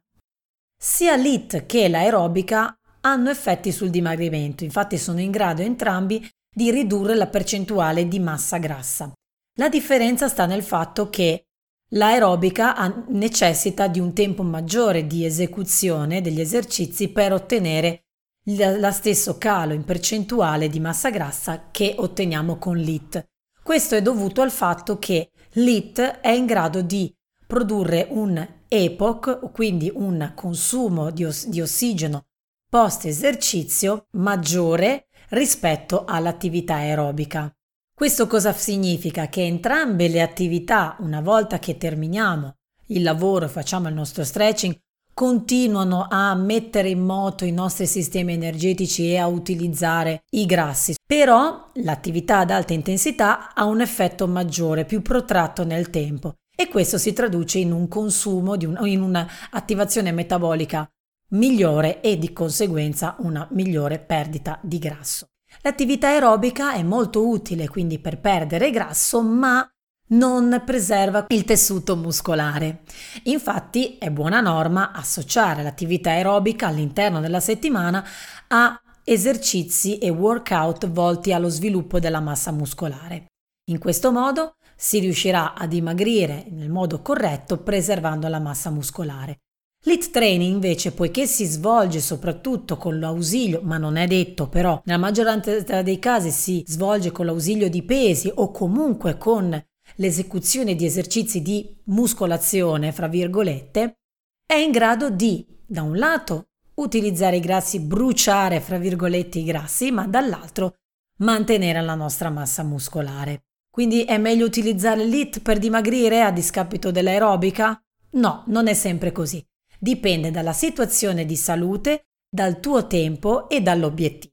Sia 0.77 1.17
l'IT 1.17 1.67
che 1.67 1.89
l'aerobica 1.89 2.77
hanno 3.05 3.31
effetti 3.31 3.71
sul 3.73 3.91
dimagrimento, 3.91 4.65
infatti 4.65 4.99
sono 4.99 5.21
in 5.21 5.31
grado 5.31 5.63
entrambi 5.63 6.27
di 6.53 6.71
ridurre 6.71 7.15
la 7.15 7.27
percentuale 7.27 8.09
di 8.09 8.19
massa 8.19 8.59
grassa. 8.59 9.13
La 9.59 9.69
differenza 9.69 10.29
sta 10.29 10.47
nel 10.47 10.63
fatto 10.63 11.11
che 11.11 11.45
l'aerobica 11.91 13.05
necessita 13.09 13.89
di 13.89 14.01
un 14.01 14.13
tempo 14.13 14.43
maggiore 14.43 15.07
di 15.07 15.25
esecuzione 15.25 16.21
degli 16.21 16.41
esercizi 16.41 17.09
per 17.09 17.33
ottenere 17.33 18.05
lo 18.47 18.91
stesso 18.91 19.39
calo 19.39 19.73
in 19.73 19.85
percentuale 19.85 20.69
di 20.69 20.81
massa 20.81 21.11
grassa 21.11 21.69
che 21.71 21.95
otteniamo 21.97 22.57
con 22.57 22.77
l'IT. 22.77 23.25
Questo 23.63 23.95
è 23.95 24.03
dovuto 24.03 24.43
al 24.43 24.51
fatto 24.51 24.99
che 24.99 25.31
l'IT 25.53 26.01
è 26.21 26.31
in 26.31 26.47
grado 26.47 26.83
di 26.83 27.15
produrre 27.47 28.07
un 28.11 28.47
EPOC, 28.67 29.53
quindi 29.53 29.91
un 29.95 30.33
consumo 30.35 31.11
di, 31.11 31.25
os- 31.25 31.47
di 31.47 31.61
ossigeno 31.61 32.27
post 32.75 33.05
esercizio 33.05 34.09
maggiore 34.17 35.07
rispetto 35.29 36.05
all'attività 36.05 36.75
aerobica. 36.75 37.49
Questo 37.95 38.27
cosa 38.27 38.53
significa? 38.53 39.29
Che 39.29 39.45
entrambe 39.45 40.09
le 40.09 40.21
attività, 40.21 40.97
una 40.99 41.21
volta 41.21 41.61
che 41.61 41.79
terminiamo 41.79 42.57
il 42.87 43.05
lavoro, 43.05 43.47
facciamo 43.47 43.87
il 43.87 43.95
nostro 43.95 44.25
stretching, 44.25 44.77
continuano 45.15 46.09
a 46.11 46.35
mettere 46.35 46.89
in 46.89 46.99
moto 46.99 47.45
i 47.45 47.53
nostri 47.53 47.87
sistemi 47.87 48.33
energetici 48.33 49.09
e 49.09 49.19
a 49.19 49.29
utilizzare 49.29 50.25
i 50.31 50.45
grassi. 50.45 50.97
Però 51.07 51.71
l'attività 51.75 52.39
ad 52.39 52.51
alta 52.51 52.73
intensità 52.73 53.55
ha 53.55 53.67
un 53.67 53.83
effetto 53.83 54.27
maggiore, 54.27 54.85
più 54.85 55.01
protratto 55.01 55.63
nel 55.63 55.91
tempo 55.91 56.39
e 56.57 56.67
questo 56.67 56.99
si 56.99 57.13
traduce 57.13 57.59
in 57.59 57.71
un 57.71 57.87
consumo, 57.87 58.53
un, 58.53 58.79
in 58.83 59.01
un'attivazione 59.01 60.11
metabolica 60.11 60.89
migliore 61.35 62.01
e 62.01 62.19
di 62.19 62.33
conseguenza 62.33 63.17
una 63.21 63.47
migliore 63.53 63.99
perdita 63.99 64.59
di 64.63 64.79
grasso. 64.79 65.29
L'attività 65.63 66.09
aerobica 66.09 66.73
è 66.73 66.83
molto 66.83 67.29
utile 67.29 67.69
quindi 67.69 67.99
per 67.99 68.19
perdere 68.19 68.71
grasso, 68.71 69.23
ma 69.23 69.67
non 70.07 70.63
preserva 70.65 71.27
il 71.29 71.45
tessuto 71.45 71.97
muscolare. 71.97 72.83
Infatti 73.25 73.97
è 73.99 74.11
buona 74.11 74.41
norma 74.41 74.93
associare 74.93 75.63
l'attività 75.63 76.11
aerobica 76.11 76.67
all'interno 76.67 77.21
della 77.21 77.41
settimana 77.41 78.05
a 78.49 78.79
esercizi 79.05 79.99
e 79.99 80.11
workout 80.11 80.89
volti 80.89 81.33
allo 81.33 81.49
sviluppo 81.49 81.99
della 81.99 82.21
massa 82.21 82.53
muscolare. 82.53 83.27
In 83.71 83.79
questo 83.79 84.13
modo 84.13 84.57
si 84.77 84.99
riuscirà 84.99 85.55
a 85.55 85.67
dimagrire 85.67 86.47
nel 86.51 86.71
modo 86.71 87.01
corretto 87.01 87.63
preservando 87.63 88.29
la 88.29 88.41
massa 88.41 88.71
muscolare. 88.71 89.39
L'hit 89.87 90.11
training 90.11 90.55
invece, 90.55 90.93
poiché 90.93 91.27
si 91.27 91.45
svolge 91.45 92.01
soprattutto 92.01 92.79
con 92.79 92.99
l'ausilio, 92.99 93.61
ma 93.63 93.77
non 93.77 93.97
è 93.97 94.07
detto 94.07 94.49
però, 94.49 94.81
nella 94.87 94.99
maggioranza 94.99 95.83
dei 95.83 95.99
casi 95.99 96.31
si 96.31 96.65
svolge 96.67 97.13
con 97.13 97.27
l'ausilio 97.27 97.69
di 97.69 97.83
pesi 97.83 98.33
o 98.35 98.51
comunque 98.51 99.19
con 99.19 99.63
l'esecuzione 99.97 100.75
di 100.75 100.87
esercizi 100.87 101.43
di 101.43 101.77
muscolazione, 101.85 102.93
fra 102.93 103.09
virgolette, 103.09 103.99
è 104.47 104.55
in 104.55 104.71
grado 104.71 105.11
di, 105.11 105.47
da 105.67 105.83
un 105.83 105.99
lato, 105.99 106.49
utilizzare 106.77 107.37
i 107.37 107.41
grassi, 107.41 107.79
bruciare, 107.81 108.61
fra 108.61 108.79
virgolette, 108.79 109.39
i 109.39 109.45
grassi, 109.45 109.91
ma 109.91 110.07
dall'altro 110.07 110.77
mantenere 111.19 111.83
la 111.83 111.95
nostra 111.95 112.31
massa 112.31 112.63
muscolare. 112.63 113.45
Quindi 113.71 114.05
è 114.05 114.17
meglio 114.17 114.47
utilizzare 114.47 115.05
l'IT 115.05 115.41
per 115.41 115.59
dimagrire 115.59 116.23
a 116.23 116.31
discapito 116.31 116.91
dell'aerobica? 116.91 117.79
No, 118.13 118.45
non 118.47 118.67
è 118.67 118.75
sempre 118.75 119.13
così. 119.13 119.45
Dipende 119.85 120.31
dalla 120.31 120.55
situazione 120.55 121.27
di 121.27 121.37
salute, 121.37 122.07
dal 122.27 122.59
tuo 122.59 122.87
tempo 122.87 123.51
e 123.51 123.61
dall'obiettivo. 123.61 124.33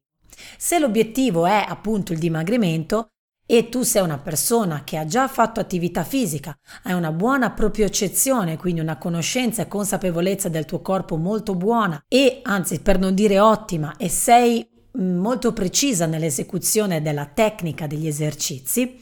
Se 0.57 0.79
l'obiettivo 0.79 1.45
è 1.45 1.65
appunto 1.67 2.13
il 2.13 2.19
dimagrimento, 2.19 3.09
e 3.45 3.67
tu 3.67 3.81
sei 3.81 4.01
una 4.01 4.17
persona 4.17 4.85
che 4.85 4.95
ha 4.95 5.03
già 5.03 5.27
fatto 5.27 5.59
attività 5.59 6.05
fisica, 6.05 6.57
hai 6.83 6.93
una 6.93 7.11
buona 7.11 7.51
propriocezione, 7.51 8.55
quindi 8.55 8.79
una 8.79 8.97
conoscenza 8.97 9.63
e 9.63 9.67
consapevolezza 9.67 10.47
del 10.47 10.63
tuo 10.63 10.79
corpo 10.79 11.17
molto 11.17 11.53
buona 11.53 12.01
e 12.07 12.39
anzi 12.43 12.79
per 12.79 12.97
non 12.97 13.13
dire 13.13 13.37
ottima 13.37 13.97
e 13.97 14.07
sei 14.07 14.65
mm, 14.97 15.17
molto 15.19 15.51
precisa 15.51 16.05
nell'esecuzione 16.05 17.01
della 17.01 17.25
tecnica 17.25 17.87
degli 17.87 18.07
esercizi, 18.07 18.97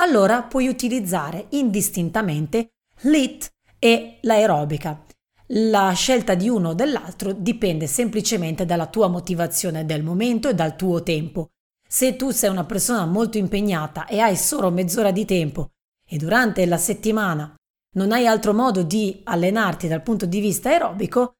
allora 0.00 0.42
puoi 0.42 0.66
utilizzare 0.66 1.46
indistintamente 1.50 2.72
l'IT 3.02 3.52
e 3.78 4.18
l'aerobica. 4.22 5.05
La 5.50 5.92
scelta 5.92 6.34
di 6.34 6.48
uno 6.48 6.70
o 6.70 6.74
dell'altro 6.74 7.32
dipende 7.32 7.86
semplicemente 7.86 8.66
dalla 8.66 8.86
tua 8.86 9.06
motivazione 9.06 9.84
del 9.86 10.02
momento 10.02 10.48
e 10.48 10.54
dal 10.54 10.74
tuo 10.74 11.04
tempo. 11.04 11.50
Se 11.88 12.16
tu 12.16 12.30
sei 12.30 12.50
una 12.50 12.64
persona 12.64 13.06
molto 13.06 13.38
impegnata 13.38 14.06
e 14.06 14.18
hai 14.18 14.34
solo 14.34 14.72
mezz'ora 14.72 15.12
di 15.12 15.24
tempo 15.24 15.70
e 16.04 16.16
durante 16.16 16.66
la 16.66 16.78
settimana 16.78 17.54
non 17.94 18.10
hai 18.10 18.26
altro 18.26 18.52
modo 18.52 18.82
di 18.82 19.20
allenarti 19.22 19.86
dal 19.86 20.02
punto 20.02 20.26
di 20.26 20.40
vista 20.40 20.70
aerobico, 20.70 21.34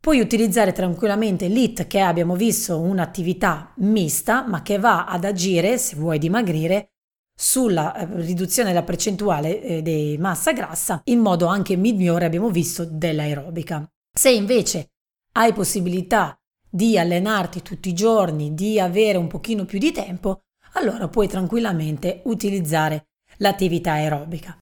puoi 0.00 0.20
utilizzare 0.20 0.72
tranquillamente 0.72 1.46
l'IT 1.46 1.86
che 1.86 2.00
abbiamo 2.00 2.36
visto 2.36 2.80
un'attività 2.80 3.74
mista 3.76 4.46
ma 4.46 4.62
che 4.62 4.78
va 4.78 5.04
ad 5.04 5.24
agire, 5.24 5.76
se 5.76 5.96
vuoi 5.96 6.18
dimagrire, 6.18 6.92
sulla 7.38 7.94
eh, 7.94 8.06
riduzione 8.22 8.70
della 8.70 8.82
percentuale 8.82 9.62
eh, 9.62 9.82
di 9.82 10.16
massa 10.18 10.52
grassa 10.52 11.02
in 11.04 11.20
modo 11.20 11.46
anche 11.46 11.76
migliore 11.76 12.24
abbiamo 12.24 12.50
visto 12.50 12.84
dell'aerobica. 12.84 13.86
Se 14.10 14.30
invece 14.30 14.92
hai 15.32 15.52
possibilità 15.52 16.34
di 16.68 16.98
allenarti 16.98 17.62
tutti 17.62 17.90
i 17.90 17.94
giorni, 17.94 18.54
di 18.54 18.80
avere 18.80 19.18
un 19.18 19.28
pochino 19.28 19.66
più 19.66 19.78
di 19.78 19.92
tempo, 19.92 20.40
allora 20.72 21.08
puoi 21.08 21.28
tranquillamente 21.28 22.22
utilizzare 22.24 23.08
l'attività 23.38 23.92
aerobica. 23.92 24.56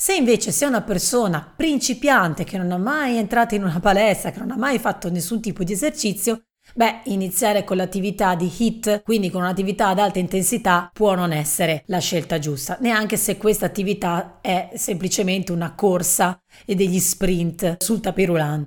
Se 0.00 0.14
invece 0.14 0.52
sei 0.52 0.68
una 0.68 0.82
persona 0.82 1.52
principiante 1.56 2.44
che 2.44 2.56
non 2.56 2.70
ha 2.70 2.78
mai 2.78 3.16
entrato 3.16 3.54
in 3.54 3.64
una 3.64 3.80
palestra, 3.80 4.30
che 4.30 4.38
non 4.38 4.52
ha 4.52 4.56
mai 4.56 4.78
fatto 4.78 5.10
nessun 5.10 5.40
tipo 5.40 5.64
di 5.64 5.72
esercizio, 5.72 6.42
beh, 6.74 7.00
iniziare 7.04 7.64
con 7.64 7.76
l'attività 7.76 8.34
di 8.34 8.50
HIT, 8.54 9.02
quindi 9.02 9.30
con 9.30 9.42
un'attività 9.42 9.88
ad 9.88 9.98
alta 9.98 10.18
intensità, 10.18 10.90
può 10.92 11.14
non 11.14 11.32
essere 11.32 11.82
la 11.86 11.98
scelta 11.98 12.38
giusta, 12.38 12.78
neanche 12.80 13.16
se 13.16 13.36
questa 13.36 13.66
attività 13.66 14.38
è 14.40 14.70
semplicemente 14.74 15.52
una 15.52 15.74
corsa 15.74 16.40
e 16.64 16.74
degli 16.74 16.98
sprint 16.98 17.82
sul 17.82 18.00
tapirulan. 18.00 18.66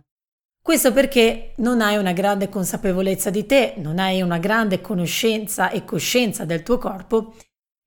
Questo 0.63 0.93
perché 0.93 1.53
non 1.57 1.81
hai 1.81 1.97
una 1.97 2.13
grande 2.13 2.47
consapevolezza 2.47 3.31
di 3.31 3.47
te, 3.47 3.73
non 3.77 3.97
hai 3.97 4.21
una 4.21 4.37
grande 4.37 4.79
conoscenza 4.79 5.71
e 5.71 5.83
coscienza 5.83 6.45
del 6.45 6.61
tuo 6.61 6.77
corpo 6.77 7.33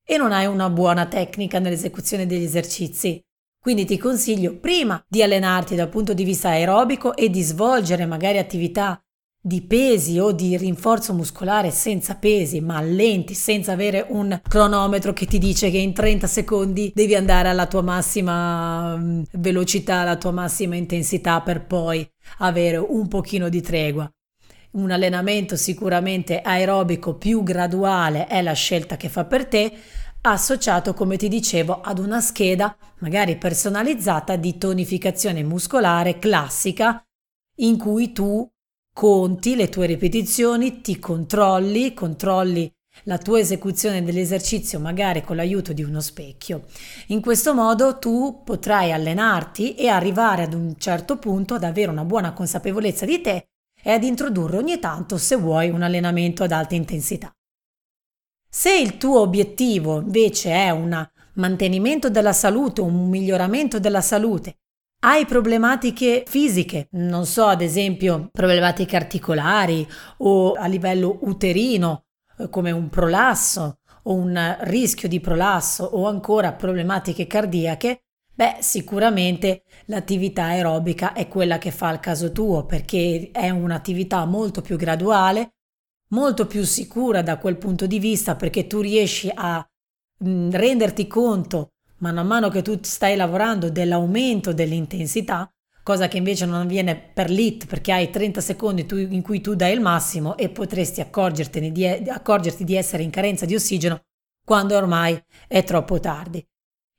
e 0.04 0.16
non 0.16 0.32
hai 0.32 0.46
una 0.46 0.68
buona 0.68 1.06
tecnica 1.06 1.60
nell'esecuzione 1.60 2.26
degli 2.26 2.42
esercizi. 2.42 3.22
Quindi 3.60 3.86
ti 3.86 3.96
consiglio 3.96 4.58
prima 4.58 5.02
di 5.08 5.22
allenarti 5.22 5.74
dal 5.76 5.88
punto 5.88 6.12
di 6.12 6.24
vista 6.24 6.50
aerobico 6.50 7.16
e 7.16 7.30
di 7.30 7.40
svolgere 7.40 8.04
magari 8.06 8.38
attività 8.38 9.00
di 9.46 9.60
pesi 9.60 10.18
o 10.18 10.32
di 10.32 10.56
rinforzo 10.56 11.12
muscolare 11.12 11.70
senza 11.70 12.14
pesi, 12.14 12.62
ma 12.62 12.80
lenti, 12.80 13.34
senza 13.34 13.72
avere 13.72 14.06
un 14.08 14.40
cronometro 14.42 15.12
che 15.12 15.26
ti 15.26 15.36
dice 15.36 15.70
che 15.70 15.76
in 15.76 15.92
30 15.92 16.26
secondi 16.26 16.90
devi 16.94 17.14
andare 17.14 17.50
alla 17.50 17.66
tua 17.66 17.82
massima 17.82 18.96
mm, 18.96 19.24
velocità, 19.32 19.96
alla 19.96 20.16
tua 20.16 20.30
massima 20.30 20.76
intensità 20.76 21.42
per 21.42 21.66
poi 21.66 22.10
avere 22.38 22.78
un 22.78 23.06
pochino 23.06 23.50
di 23.50 23.60
tregua. 23.60 24.10
Un 24.72 24.90
allenamento 24.90 25.56
sicuramente 25.56 26.40
aerobico 26.40 27.16
più 27.16 27.42
graduale 27.42 28.26
è 28.26 28.40
la 28.40 28.54
scelta 28.54 28.96
che 28.96 29.10
fa 29.10 29.26
per 29.26 29.44
te, 29.44 29.70
associato, 30.22 30.94
come 30.94 31.18
ti 31.18 31.28
dicevo, 31.28 31.82
ad 31.82 31.98
una 31.98 32.22
scheda 32.22 32.74
magari 33.00 33.36
personalizzata 33.36 34.36
di 34.36 34.56
tonificazione 34.56 35.42
muscolare 35.42 36.18
classica 36.18 37.04
in 37.56 37.76
cui 37.76 38.10
tu 38.12 38.50
conti 38.94 39.56
le 39.56 39.68
tue 39.68 39.86
ripetizioni, 39.86 40.80
ti 40.80 41.00
controlli, 41.00 41.92
controlli 41.92 42.72
la 43.02 43.18
tua 43.18 43.40
esecuzione 43.40 44.04
dell'esercizio 44.04 44.78
magari 44.78 45.20
con 45.22 45.34
l'aiuto 45.34 45.72
di 45.72 45.82
uno 45.82 46.00
specchio. 46.00 46.66
In 47.08 47.20
questo 47.20 47.54
modo 47.54 47.98
tu 47.98 48.42
potrai 48.44 48.92
allenarti 48.92 49.74
e 49.74 49.88
arrivare 49.88 50.44
ad 50.44 50.54
un 50.54 50.76
certo 50.78 51.18
punto 51.18 51.54
ad 51.54 51.64
avere 51.64 51.90
una 51.90 52.04
buona 52.04 52.32
consapevolezza 52.32 53.04
di 53.04 53.20
te 53.20 53.48
e 53.82 53.90
ad 53.90 54.04
introdurre 54.04 54.58
ogni 54.58 54.78
tanto, 54.78 55.18
se 55.18 55.34
vuoi, 55.34 55.70
un 55.70 55.82
allenamento 55.82 56.44
ad 56.44 56.52
alta 56.52 56.76
intensità. 56.76 57.34
Se 58.48 58.72
il 58.72 58.96
tuo 58.96 59.20
obiettivo 59.20 60.00
invece 60.00 60.52
è 60.52 60.70
un 60.70 61.04
mantenimento 61.34 62.08
della 62.08 62.32
salute, 62.32 62.80
un 62.80 63.08
miglioramento 63.08 63.80
della 63.80 64.00
salute 64.00 64.58
hai 65.06 65.26
problematiche 65.26 66.24
fisiche, 66.26 66.88
non 66.92 67.26
so, 67.26 67.44
ad 67.44 67.60
esempio 67.60 68.30
problematiche 68.32 68.96
articolari 68.96 69.86
o 70.18 70.52
a 70.52 70.66
livello 70.66 71.18
uterino, 71.22 72.06
eh, 72.38 72.48
come 72.48 72.70
un 72.70 72.88
prolasso 72.88 73.80
o 74.04 74.14
un 74.14 74.56
rischio 74.60 75.06
di 75.06 75.20
prolasso 75.20 75.84
o 75.84 76.06
ancora 76.06 76.54
problematiche 76.54 77.26
cardiache, 77.26 78.04
beh, 78.34 78.56
sicuramente 78.60 79.64
l'attività 79.86 80.44
aerobica 80.44 81.12
è 81.12 81.28
quella 81.28 81.58
che 81.58 81.70
fa 81.70 81.92
il 81.92 82.00
caso 82.00 82.32
tuo 82.32 82.64
perché 82.64 83.28
è 83.30 83.50
un'attività 83.50 84.24
molto 84.24 84.62
più 84.62 84.78
graduale, 84.78 85.56
molto 86.08 86.46
più 86.46 86.64
sicura 86.64 87.20
da 87.20 87.36
quel 87.36 87.58
punto 87.58 87.86
di 87.86 87.98
vista 87.98 88.36
perché 88.36 88.66
tu 88.66 88.80
riesci 88.80 89.30
a 89.34 89.66
mh, 90.18 90.50
renderti 90.50 91.06
conto 91.06 91.73
mano 91.98 92.20
a 92.20 92.24
mano 92.24 92.48
che 92.48 92.62
tu 92.62 92.78
stai 92.82 93.16
lavorando 93.16 93.70
dell'aumento 93.70 94.52
dell'intensità, 94.52 95.48
cosa 95.82 96.08
che 96.08 96.16
invece 96.16 96.46
non 96.46 96.60
avviene 96.62 96.96
per 96.96 97.30
l'IT 97.30 97.66
perché 97.66 97.92
hai 97.92 98.10
30 98.10 98.40
secondi 98.40 98.86
in 98.90 99.22
cui 99.22 99.40
tu 99.40 99.54
dai 99.54 99.74
il 99.74 99.80
massimo 99.80 100.36
e 100.36 100.48
potresti 100.48 101.04
di, 101.70 101.86
accorgerti 102.08 102.64
di 102.64 102.74
essere 102.74 103.02
in 103.02 103.10
carenza 103.10 103.44
di 103.44 103.54
ossigeno 103.54 104.02
quando 104.44 104.76
ormai 104.76 105.22
è 105.46 105.62
troppo 105.62 106.00
tardi. 106.00 106.44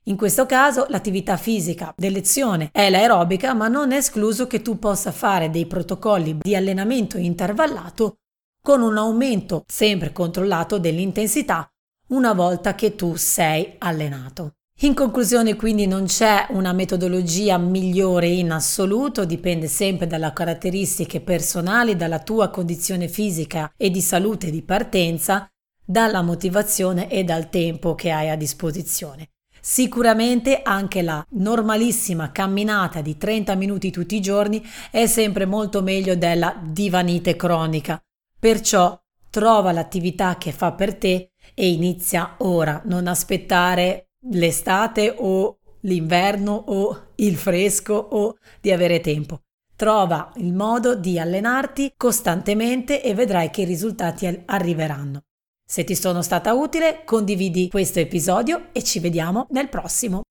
In 0.08 0.16
questo 0.16 0.46
caso 0.46 0.86
l'attività 0.88 1.36
fisica 1.36 1.92
dell'elezione 1.96 2.68
è 2.70 2.88
l'aerobica, 2.90 3.54
ma 3.54 3.66
non 3.66 3.90
è 3.90 3.96
escluso 3.96 4.46
che 4.46 4.62
tu 4.62 4.78
possa 4.78 5.10
fare 5.10 5.50
dei 5.50 5.66
protocolli 5.66 6.38
di 6.40 6.54
allenamento 6.54 7.18
intervallato 7.18 8.18
con 8.62 8.82
un 8.82 8.96
aumento 8.96 9.64
sempre 9.66 10.12
controllato 10.12 10.78
dell'intensità 10.78 11.68
una 12.08 12.32
volta 12.34 12.76
che 12.76 12.94
tu 12.94 13.16
sei 13.16 13.74
allenato. 13.78 14.55
In 14.80 14.92
conclusione 14.92 15.56
quindi 15.56 15.86
non 15.86 16.04
c'è 16.04 16.48
una 16.50 16.74
metodologia 16.74 17.56
migliore 17.56 18.26
in 18.26 18.50
assoluto, 18.50 19.24
dipende 19.24 19.68
sempre 19.68 20.06
dalle 20.06 20.30
caratteristiche 20.34 21.22
personali, 21.22 21.96
dalla 21.96 22.18
tua 22.18 22.50
condizione 22.50 23.08
fisica 23.08 23.72
e 23.74 23.88
di 23.88 24.02
salute 24.02 24.50
di 24.50 24.60
partenza, 24.60 25.48
dalla 25.82 26.20
motivazione 26.20 27.08
e 27.08 27.24
dal 27.24 27.48
tempo 27.48 27.94
che 27.94 28.10
hai 28.10 28.28
a 28.28 28.36
disposizione. 28.36 29.30
Sicuramente 29.58 30.60
anche 30.62 31.00
la 31.00 31.24
normalissima 31.30 32.30
camminata 32.30 33.00
di 33.00 33.16
30 33.16 33.54
minuti 33.54 33.90
tutti 33.90 34.14
i 34.16 34.20
giorni 34.20 34.62
è 34.90 35.06
sempre 35.06 35.46
molto 35.46 35.80
meglio 35.80 36.16
della 36.16 36.54
divanite 36.62 37.34
cronica. 37.34 37.98
Perciò 38.38 39.00
trova 39.30 39.72
l'attività 39.72 40.36
che 40.36 40.52
fa 40.52 40.72
per 40.72 40.96
te 40.96 41.30
e 41.54 41.68
inizia 41.70 42.34
ora, 42.40 42.82
non 42.84 43.06
aspettare 43.06 44.05
l'estate 44.30 45.14
o 45.16 45.58
l'inverno 45.80 46.52
o 46.66 47.12
il 47.16 47.36
fresco 47.36 47.94
o 47.94 48.36
di 48.60 48.72
avere 48.72 49.00
tempo. 49.00 49.40
Trova 49.76 50.32
il 50.36 50.54
modo 50.54 50.94
di 50.94 51.18
allenarti 51.18 51.92
costantemente 51.96 53.02
e 53.02 53.14
vedrai 53.14 53.50
che 53.50 53.62
i 53.62 53.66
risultati 53.66 54.42
arriveranno. 54.46 55.22
Se 55.68 55.84
ti 55.84 55.94
sono 55.94 56.22
stata 56.22 56.54
utile, 56.54 57.02
condividi 57.04 57.68
questo 57.68 57.98
episodio 57.98 58.68
e 58.72 58.82
ci 58.82 59.00
vediamo 59.00 59.46
nel 59.50 59.68
prossimo. 59.68 60.22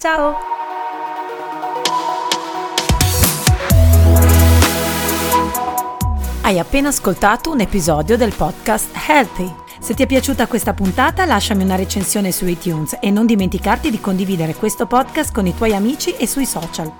Ciao! 0.00 0.34
Hai 6.42 6.58
appena 6.58 6.88
ascoltato 6.88 7.52
un 7.52 7.60
episodio 7.60 8.16
del 8.16 8.34
podcast 8.34 8.90
Healthy. 9.08 9.69
Se 9.80 9.94
ti 9.94 10.02
è 10.02 10.06
piaciuta 10.06 10.46
questa 10.46 10.74
puntata 10.74 11.24
lasciami 11.24 11.64
una 11.64 11.74
recensione 11.74 12.32
su 12.32 12.46
iTunes 12.46 12.98
e 13.00 13.10
non 13.10 13.24
dimenticarti 13.24 13.90
di 13.90 13.98
condividere 13.98 14.54
questo 14.54 14.86
podcast 14.86 15.32
con 15.32 15.46
i 15.46 15.54
tuoi 15.54 15.74
amici 15.74 16.14
e 16.16 16.26
sui 16.26 16.44
social. 16.44 16.92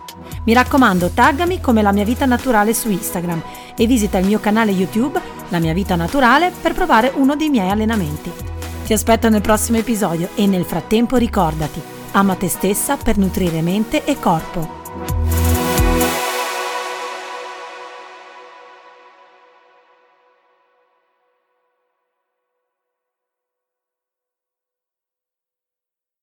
Mi 0.44 0.54
raccomando, 0.54 1.10
taggami 1.10 1.60
come 1.60 1.82
la 1.82 1.92
mia 1.92 2.04
vita 2.04 2.24
naturale 2.24 2.72
su 2.72 2.90
Instagram 2.90 3.42
e 3.76 3.86
visita 3.86 4.16
il 4.16 4.26
mio 4.26 4.40
canale 4.40 4.72
YouTube 4.72 5.20
La 5.50 5.58
mia 5.58 5.74
vita 5.74 5.94
naturale 5.94 6.50
per 6.58 6.72
provare 6.72 7.12
uno 7.14 7.36
dei 7.36 7.50
miei 7.50 7.68
allenamenti. 7.68 8.32
Ti 8.86 8.92
aspetto 8.94 9.28
nel 9.28 9.42
prossimo 9.42 9.76
episodio 9.76 10.30
e 10.34 10.46
nel 10.46 10.64
frattempo 10.64 11.16
ricordati, 11.16 11.82
ama 12.12 12.34
te 12.34 12.48
stessa 12.48 12.96
per 12.96 13.18
nutrire 13.18 13.60
mente 13.60 14.04
e 14.04 14.18
corpo. 14.18 14.79